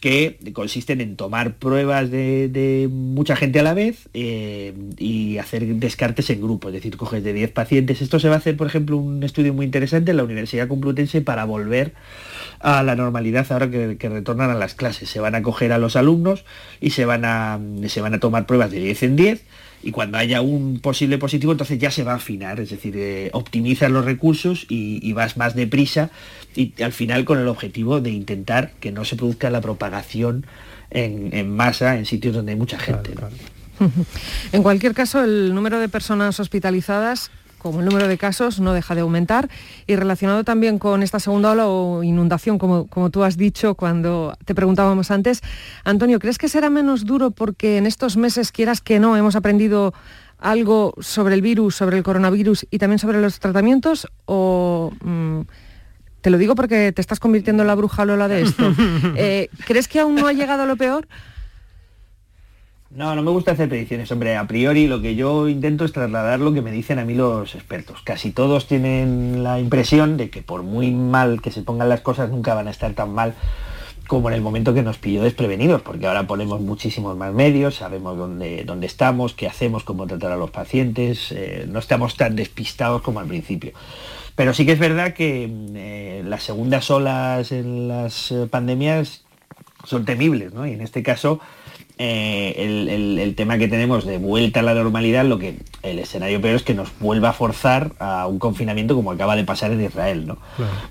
que 0.00 0.36
consisten 0.52 1.00
en 1.00 1.14
tomar 1.14 1.54
pruebas 1.54 2.10
de, 2.10 2.88
mucha 2.90 3.36
gente 3.36 3.60
a 3.60 3.62
la 3.62 3.72
vez 3.72 4.08
eh, 4.14 4.74
y 4.98 5.38
hacer 5.38 5.64
descartes 5.76 6.28
en 6.30 6.40
grupo, 6.40 6.68
es 6.68 6.74
decir, 6.74 6.96
coges 6.96 7.22
de 7.22 7.32
10 7.32 7.52
pacientes. 7.52 8.02
Esto 8.02 8.18
se 8.18 8.28
va 8.28 8.34
a 8.34 8.38
hacer, 8.38 8.56
por 8.56 8.66
ejemplo, 8.66 8.96
un 8.96 9.22
estudio 9.22 9.54
muy 9.54 9.64
interesante 9.64 10.10
en 10.10 10.16
la 10.16 10.24
Universidad 10.24 10.66
Complutense 10.66 11.20
para 11.20 11.44
volver 11.44 11.94
a 12.60 12.82
la 12.82 12.96
normalidad 12.96 13.46
ahora 13.50 13.70
que, 13.70 14.08
retornan 14.08 14.50
a 14.50 14.54
las 14.54 14.74
clases. 14.74 15.10
Se 15.10 15.20
van 15.20 15.34
a 15.34 15.42
coger 15.42 15.72
a 15.72 15.78
los 15.78 15.96
alumnos 15.96 16.44
y 16.80 16.90
se 16.90 17.04
van 17.04 17.24
a, 17.24 17.58
se 17.88 18.00
van 18.00 18.14
a 18.14 18.20
tomar 18.20 18.46
pruebas 18.46 18.70
de 18.70 18.80
10 18.80 19.02
en 19.02 19.16
10 19.16 19.44
y 19.82 19.92
cuando 19.92 20.18
haya 20.18 20.40
un 20.40 20.80
posible 20.80 21.18
positivo 21.18 21.52
entonces 21.52 21.78
ya 21.78 21.90
se 21.90 22.02
va 22.02 22.12
a 22.12 22.16
afinar, 22.16 22.58
es 22.58 22.70
decir, 22.70 22.94
eh, 22.96 23.30
optimizas 23.32 23.90
los 23.90 24.04
recursos 24.04 24.66
y, 24.68 25.12
vas 25.12 25.36
más 25.36 25.54
deprisa 25.54 26.10
y 26.54 26.74
al 26.82 26.92
final 26.92 27.24
con 27.24 27.38
el 27.38 27.48
objetivo 27.48 28.00
de 28.00 28.10
intentar 28.10 28.72
que 28.80 28.90
no 28.90 29.04
se 29.04 29.16
produzca 29.16 29.48
la 29.48 29.60
propagación 29.60 30.44
en, 30.90 31.48
masa 31.54 31.96
en 31.96 32.04
sitios 32.04 32.34
donde 32.34 32.52
hay 32.52 32.58
mucha 32.58 32.78
gente. 32.78 33.10
En 34.52 34.62
cualquier 34.62 34.94
caso, 34.94 35.22
el 35.22 35.54
número 35.54 35.78
de 35.78 35.88
personas 35.90 36.40
hospitalizadas 36.40 37.30
como 37.66 37.80
el 37.80 37.86
número 37.86 38.06
de 38.06 38.16
casos 38.16 38.60
no 38.60 38.72
deja 38.72 38.94
de 38.94 39.00
aumentar 39.00 39.48
y 39.86 39.96
relacionado 39.96 40.44
también 40.44 40.78
con 40.78 41.02
esta 41.02 41.18
segunda 41.18 41.50
ola 41.50 41.66
o 41.66 42.02
inundación, 42.02 42.58
como, 42.58 42.86
como 42.86 43.10
tú 43.10 43.24
has 43.24 43.36
dicho 43.36 43.74
cuando 43.74 44.36
te 44.44 44.54
preguntábamos 44.54 45.10
antes, 45.10 45.42
Antonio, 45.84 46.20
¿crees 46.20 46.38
que 46.38 46.48
será 46.48 46.70
menos 46.70 47.04
duro 47.04 47.32
porque 47.32 47.76
en 47.76 47.86
estos 47.86 48.16
meses, 48.16 48.52
quieras 48.52 48.80
que 48.80 49.00
no, 49.00 49.16
hemos 49.16 49.34
aprendido 49.34 49.92
algo 50.38 50.94
sobre 51.00 51.34
el 51.34 51.42
virus, 51.42 51.74
sobre 51.74 51.96
el 51.96 52.04
coronavirus 52.04 52.66
y 52.70 52.78
también 52.78 53.00
sobre 53.00 53.20
los 53.20 53.40
tratamientos? 53.40 54.06
¿O 54.26 54.92
mm, 55.02 55.40
te 56.20 56.30
lo 56.30 56.38
digo 56.38 56.54
porque 56.54 56.92
te 56.92 57.00
estás 57.00 57.18
convirtiendo 57.18 57.62
en 57.62 57.66
la 57.66 57.74
bruja 57.74 58.04
Lola 58.04 58.28
de 58.28 58.42
esto? 58.42 58.72
Eh, 59.16 59.48
¿Crees 59.66 59.88
que 59.88 59.98
aún 59.98 60.14
no 60.14 60.28
ha 60.28 60.32
llegado 60.32 60.62
a 60.62 60.66
lo 60.66 60.76
peor? 60.76 61.08
No, 62.96 63.14
no 63.14 63.22
me 63.22 63.30
gusta 63.30 63.52
hacer 63.52 63.68
predicciones, 63.68 64.10
hombre. 64.10 64.36
A 64.36 64.46
priori 64.46 64.86
lo 64.86 65.02
que 65.02 65.14
yo 65.16 65.50
intento 65.50 65.84
es 65.84 65.92
trasladar 65.92 66.40
lo 66.40 66.54
que 66.54 66.62
me 66.62 66.70
dicen 66.70 66.98
a 66.98 67.04
mí 67.04 67.12
los 67.12 67.54
expertos. 67.54 68.00
Casi 68.02 68.30
todos 68.30 68.66
tienen 68.66 69.42
la 69.44 69.60
impresión 69.60 70.16
de 70.16 70.30
que 70.30 70.40
por 70.40 70.62
muy 70.62 70.92
mal 70.92 71.42
que 71.42 71.50
se 71.50 71.60
pongan 71.60 71.90
las 71.90 72.00
cosas 72.00 72.30
nunca 72.30 72.54
van 72.54 72.68
a 72.68 72.70
estar 72.70 72.94
tan 72.94 73.12
mal 73.12 73.34
como 74.06 74.30
en 74.30 74.34
el 74.36 74.40
momento 74.40 74.72
que 74.72 74.82
nos 74.82 74.96
pilló 74.96 75.22
desprevenidos, 75.22 75.82
porque 75.82 76.06
ahora 76.06 76.26
ponemos 76.26 76.62
muchísimos 76.62 77.18
más 77.18 77.34
medios, 77.34 77.74
sabemos 77.74 78.16
dónde, 78.16 78.64
dónde 78.64 78.86
estamos, 78.86 79.34
qué 79.34 79.46
hacemos, 79.46 79.84
cómo 79.84 80.06
tratar 80.06 80.32
a 80.32 80.36
los 80.38 80.50
pacientes, 80.50 81.32
eh, 81.32 81.66
no 81.68 81.80
estamos 81.80 82.16
tan 82.16 82.34
despistados 82.34 83.02
como 83.02 83.20
al 83.20 83.26
principio. 83.26 83.72
Pero 84.36 84.54
sí 84.54 84.64
que 84.64 84.72
es 84.72 84.78
verdad 84.78 85.12
que 85.12 85.50
eh, 85.74 86.22
las 86.24 86.44
segundas 86.44 86.90
olas 86.90 87.52
en 87.52 87.88
las 87.88 88.32
eh, 88.32 88.46
pandemias 88.48 89.25
son 89.86 90.04
temibles, 90.04 90.52
¿no? 90.52 90.66
Y 90.66 90.72
en 90.72 90.82
este 90.82 91.02
caso 91.02 91.40
eh, 91.98 93.16
el, 93.18 93.34
tema 93.36 93.56
que 93.56 93.68
tenemos 93.68 94.04
de 94.04 94.18
vuelta 94.18 94.60
a 94.60 94.62
la 94.62 94.74
normalidad, 94.74 95.24
lo 95.24 95.38
que 95.38 95.58
el 95.82 95.98
escenario 95.98 96.40
peor 96.42 96.56
es 96.56 96.62
que 96.62 96.74
nos 96.74 96.90
vuelva 96.98 97.30
a 97.30 97.32
forzar 97.32 97.92
a 97.98 98.26
un 98.26 98.38
confinamiento 98.38 98.94
como 98.94 99.10
acaba 99.10 99.34
de 99.34 99.44
pasar 99.44 99.72
en 99.72 99.82
Israel, 99.82 100.26
¿no? 100.26 100.38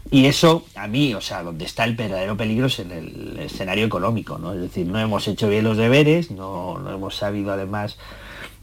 Y 0.09 0.25
eso, 0.25 0.65
a 0.75 0.87
mí, 0.87 1.13
o 1.13 1.21
sea, 1.21 1.43
donde 1.43 1.65
está 1.65 1.83
el 1.83 1.95
verdadero 1.95 2.35
peligro 2.37 2.67
es 2.67 2.79
en 2.79 2.91
el 2.91 3.39
escenario 3.39 3.85
económico, 3.85 4.39
¿no? 4.39 4.53
Es 4.53 4.61
decir, 4.61 4.87
no 4.87 4.99
hemos 4.99 5.27
hecho 5.27 5.47
bien 5.47 5.63
los 5.63 5.77
deberes, 5.77 6.31
no, 6.31 6.77
hemos 6.91 7.15
sabido 7.15 7.51
además 7.51 7.97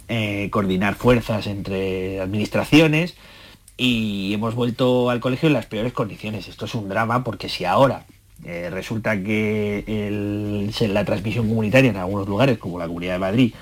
eh, 0.09 0.49
coordinar 0.51 0.97
fuerzas 0.97 1.47
entre 1.47 2.21
administraciones 2.21 3.15
y 3.77 4.35
hemos 4.35 4.57
vuelto 4.57 5.11
al 5.11 5.21
colegio 5.21 5.47
en 5.47 5.55
las 5.55 5.67
peores 5.67 5.93
condiciones. 5.93 6.49
Esto 6.49 6.65
es 6.65 6.75
un 6.75 6.89
drama 6.89 7.23
porque 7.23 7.49
si 7.49 7.65
ahora 7.65 8.05
eh, 8.45 8.71
resulta 8.71 9.23
que 9.23 9.85
la 10.81 11.05
transmisión 11.05 11.49
comunitaria 11.49 11.91
en 11.91 11.97
algunos 11.97 12.29
lugares, 12.29 12.59
como 12.59 12.79
la 12.79 12.87
Comunidad 12.87 13.15
de 13.15 13.19
Madrid, 13.19 13.55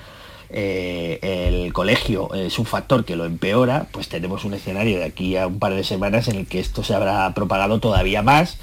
eh, 0.49 1.19
el 1.21 1.71
colegio 1.71 2.33
es 2.33 2.59
un 2.59 2.65
factor 2.65 3.05
que 3.05 3.15
lo 3.15 3.25
empeora, 3.25 3.87
pues 3.91 4.09
tenemos 4.09 4.43
un 4.43 4.53
escenario 4.53 4.97
de 4.97 5.05
aquí 5.05 5.37
a 5.37 5.47
un 5.47 5.59
par 5.59 5.73
de 5.73 5.83
semanas 5.83 6.27
en 6.27 6.35
el 6.35 6.47
que 6.47 6.59
esto 6.59 6.83
se 6.83 6.93
habrá 6.93 7.33
propagado 7.33 7.79
todavía 7.79 8.21
más 8.21 8.57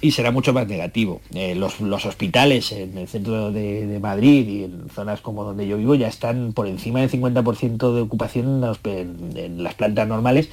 y 0.00 0.12
será 0.12 0.30
mucho 0.30 0.52
más 0.52 0.66
negativo. 0.66 1.20
Eh, 1.34 1.54
los, 1.54 1.80
hospitales 2.04 2.72
en 2.72 2.98
el 2.98 3.08
centro 3.08 3.52
de, 3.52 3.98
Madrid 4.00 4.48
y 4.48 4.64
en 4.64 4.88
zonas 4.90 5.20
como 5.20 5.44
donde 5.44 5.66
yo 5.66 5.76
vivo 5.76 5.94
ya 5.94 6.08
están 6.08 6.52
por 6.52 6.66
encima 6.66 7.00
del 7.00 7.10
50% 7.10 7.94
de 7.94 8.00
ocupación 8.00 8.64
en, 8.84 9.62
las 9.62 9.74
plantas 9.74 10.08
normales 10.08 10.48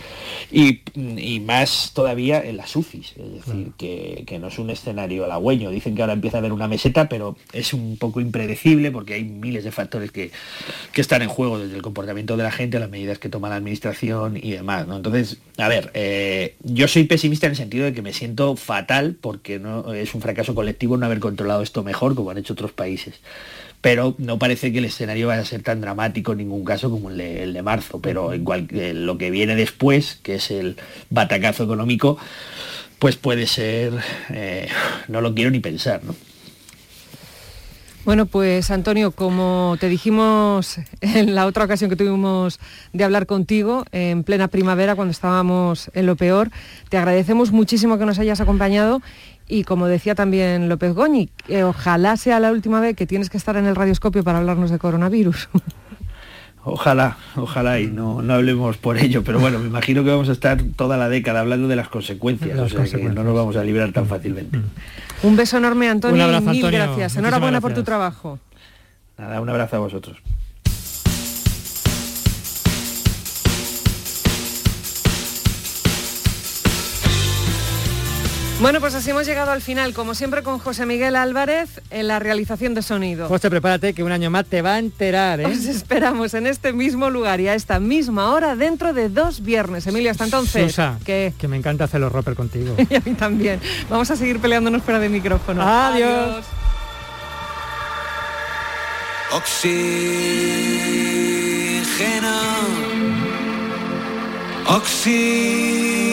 y, 0.51 0.81
más 1.39 1.91
todavía 1.95 2.43
en 2.43 2.57
las 2.57 2.75
UCIs, 2.75 3.13
es 3.17 3.45
decir, 3.45 3.71
que, 3.77 4.39
no 4.39 4.47
es 4.47 4.59
un 4.59 4.69
escenario 4.69 5.25
halagüeño. 5.25 5.69
Dicen 5.69 5.95
que 5.95 6.01
ahora 6.01 6.13
empieza 6.13 6.37
a 6.37 6.39
haber 6.39 6.53
una 6.53 6.67
meseta, 6.67 7.09
pero 7.09 7.35
es 7.53 7.73
un 7.73 7.97
poco 7.97 8.21
impredecible 8.21 8.91
porque 8.91 9.15
hay 9.15 9.23
miles 9.23 9.63
de 9.63 9.71
factores 9.71 10.11
que, 10.11 10.31
están 10.95 11.21
en 11.21 11.29
juego, 11.29 11.59
desde 11.59 11.77
el 11.77 11.81
comportamiento 11.81 12.35
de 12.35 12.43
la 12.43 12.51
gente, 12.51 12.77
las 12.77 12.89
medidas 12.89 13.19
que 13.19 13.29
toma 13.29 13.47
la 13.47 13.55
administración 13.55 14.35
y 14.35 14.51
demás. 14.51 14.85
Entonces, 14.89 15.37
a 15.57 15.69
ver, 15.69 15.91
eh, 15.93 16.55
yo 16.61 16.89
soy 16.89 17.05
pesimista 17.05 17.47
en 17.47 17.51
el 17.51 17.57
sentido 17.57 17.85
de 17.85 17.93
que 17.93 18.01
me 18.01 18.11
siento 18.11 18.57
fatal 18.57 19.08
porque 19.13 19.59
no, 19.59 19.93
es 19.93 20.13
un 20.15 20.21
fracaso 20.21 20.55
colectivo 20.55 20.97
no 20.97 21.05
haber 21.05 21.19
controlado 21.19 21.61
esto 21.61 21.83
mejor 21.83 22.15
como 22.15 22.31
han 22.31 22.37
hecho 22.37 22.53
otros 22.53 22.71
países. 22.71 23.15
Pero 23.81 24.15
no 24.17 24.37
parece 24.37 24.73
que 24.73 24.79
el 24.79 24.85
escenario 24.85 25.27
vaya 25.27 25.41
a 25.41 25.45
ser 25.45 25.63
tan 25.63 25.79
dramático 25.79 26.33
en 26.33 26.39
ningún 26.39 26.65
caso 26.65 26.89
como 26.89 27.09
el 27.09 27.53
de, 27.53 27.61
marzo. 27.61 28.01
Pero 28.01 28.33
en 28.33 28.45
eh, 28.71 28.93
lo 28.93 29.17
que 29.17 29.31
viene 29.31 29.55
después, 29.55 30.19
que 30.21 30.35
es 30.35 30.51
el 30.51 30.75
batacazo 31.09 31.63
económico, 31.63 32.17
pues 32.99 33.15
puede 33.15 33.47
ser, 33.47 33.93
eh, 34.31 34.67
no 35.07 35.21
lo 35.21 35.33
quiero 35.33 35.49
ni 35.49 35.59
pensar, 35.59 36.03
¿no? 36.03 36.13
Bueno, 38.05 38.25
pues 38.25 38.71
Antonio, 38.71 39.11
como 39.11 39.75
te 39.79 39.89
dijimos 39.89 40.79
en 41.01 41.35
la 41.35 41.45
otra 41.45 41.65
ocasión 41.65 41.89
que 41.89 41.95
tuvimos 41.95 42.59
de 42.93 43.03
hablar 43.03 43.25
contigo, 43.25 43.85
en 43.91 44.23
plena 44.23 44.47
primavera, 44.47 44.95
cuando 44.95 45.11
estábamos 45.11 45.91
en 45.93 46.05
lo 46.05 46.15
peor, 46.15 46.49
te 46.89 46.97
agradecemos 46.97 47.51
muchísimo 47.51 47.97
que 47.97 48.05
nos 48.05 48.17
hayas 48.17 48.39
acompañado 48.39 49.01
y 49.47 49.63
como 49.63 49.87
decía 49.87 50.15
también 50.15 50.69
López 50.69 50.93
Goñi, 50.93 51.29
ojalá 51.65 52.15
sea 52.15 52.39
la 52.39 52.51
última 52.51 52.79
vez 52.79 52.95
que 52.95 53.05
tienes 53.05 53.29
que 53.29 53.37
estar 53.37 53.57
en 53.57 53.65
el 53.65 53.75
radioscopio 53.75 54.23
para 54.23 54.39
hablarnos 54.39 54.71
de 54.71 54.79
coronavirus. 54.79 55.49
Ojalá, 56.63 57.17
ojalá 57.35 57.79
y 57.79 57.87
no, 57.87 58.21
no 58.21 58.33
hablemos 58.33 58.77
por 58.77 58.97
ello, 58.97 59.23
pero 59.23 59.39
bueno, 59.39 59.59
me 59.59 59.67
imagino 59.67 60.03
que 60.03 60.09
vamos 60.09 60.29
a 60.29 60.33
estar 60.33 60.61
toda 60.75 60.97
la 60.97 61.07
década 61.07 61.39
hablando 61.39 61.67
de 61.67 61.75
las 61.75 61.87
consecuencias, 61.87 62.59
o 62.59 62.67
sea 62.67 62.83
que 62.83 63.09
no 63.09 63.23
nos 63.23 63.33
vamos 63.33 63.55
a 63.55 63.63
librar 63.63 63.91
tan 63.93 64.07
fácilmente. 64.07 64.57
Mm. 64.57 64.63
Un 65.23 65.35
beso 65.35 65.57
enorme, 65.57 65.89
Antonio, 65.89 66.27
y 66.37 66.41
mil 66.41 66.71
gracias. 66.71 67.15
Enhorabuena 67.15 67.61
por 67.61 67.73
tu 67.73 67.83
trabajo. 67.83 68.39
Nada, 69.17 69.41
un 69.41 69.49
abrazo 69.49 69.77
a 69.77 69.79
vosotros. 69.79 70.17
Bueno, 78.61 78.81
pues 78.81 78.93
así 78.93 79.11
hemos 79.11 79.25
llegado 79.25 79.51
al 79.51 79.61
final, 79.61 79.93
como 79.93 80.13
siempre 80.13 80.43
con 80.43 80.59
José 80.59 80.85
Miguel 80.85 81.15
Álvarez 81.15 81.79
en 81.91 82.09
la 82.09 82.19
realización 82.19 82.73
de 82.73 82.81
sonido. 82.81 83.29
José, 83.29 83.49
prepárate 83.49 83.93
que 83.93 84.03
un 84.03 84.11
año 84.11 84.29
más 84.29 84.45
te 84.47 84.61
va 84.61 84.73
a 84.73 84.79
enterar, 84.79 85.39
¿eh? 85.39 85.45
Os 85.45 85.63
esperamos 85.63 86.33
en 86.33 86.45
este 86.45 86.73
mismo 86.73 87.09
lugar 87.09 87.39
y 87.39 87.47
a 87.47 87.55
esta 87.55 87.79
misma 87.79 88.33
hora 88.33 88.57
dentro 88.57 88.91
de 88.91 89.07
dos 89.07 89.43
viernes. 89.43 89.87
Emilio, 89.87 90.11
hasta 90.11 90.25
entonces. 90.25 90.73
Susa, 90.73 90.99
que 91.05 91.33
me 91.47 91.55
encanta 91.55 91.85
hacer 91.85 92.01
los 92.01 92.11
roper 92.11 92.35
contigo. 92.35 92.75
y 92.89 92.95
a 92.95 92.99
mí 92.99 93.13
también. 93.13 93.61
Vamos 93.89 94.11
a 94.11 94.17
seguir 94.17 94.41
peleándonos 94.41 94.83
fuera 94.83 94.99
de 94.99 95.07
micrófono. 95.07 95.61
Adiós. 95.63 96.43
Oxígeno. 99.31 99.79
Oxígeno. 104.67 106.08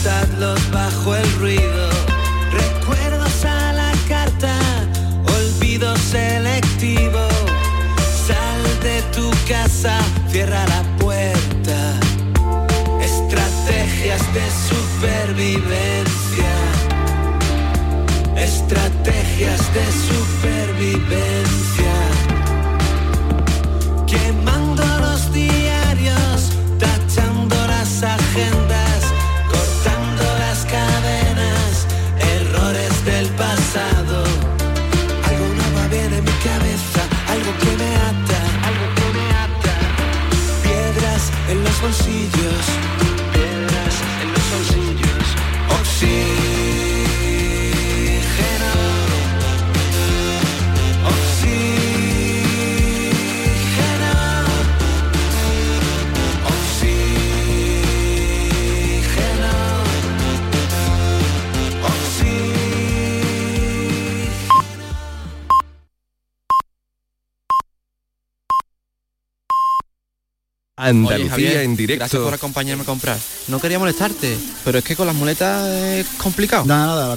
Sepultarlos 0.00 0.70
bajo 0.70 1.14
el 1.14 1.32
ruido. 1.38 1.90
Recuerdos 2.52 3.44
a 3.44 3.72
la 3.72 3.92
carta, 4.08 4.54
olvido 5.38 5.94
selectivo. 5.96 7.28
Sal 8.26 8.80
de 8.82 9.02
tu 9.14 9.30
casa, 9.48 9.98
cierra 10.30 10.64
la 10.66 10.82
puerta. 10.98 12.00
Estrategias 13.00 14.22
de 14.34 14.42
supervivencia. 14.68 16.52
Estrategias 18.36 19.60
de 19.74 19.86
supervivencia. 20.08 21.50
quemando 24.06 24.82
los 25.00 25.32
diarios, 25.32 26.50
tachando 26.80 27.54
las 27.68 28.02
agendas, 28.02 28.69
bolsillos. 41.90 42.89
Andalucía 70.90 71.62
en 71.62 71.76
directo. 71.76 72.00
Gracias 72.00 72.22
por 72.22 72.34
acompañarme 72.34 72.82
a 72.82 72.86
comprar. 72.86 73.18
No 73.48 73.60
quería 73.60 73.78
molestarte, 73.78 74.36
pero 74.64 74.78
es 74.78 74.84
que 74.84 74.96
con 74.96 75.06
las 75.06 75.16
muletas 75.16 75.66
es 75.68 76.06
complicado. 76.18 76.64
Nada, 76.64 77.02
nada, 77.02 77.16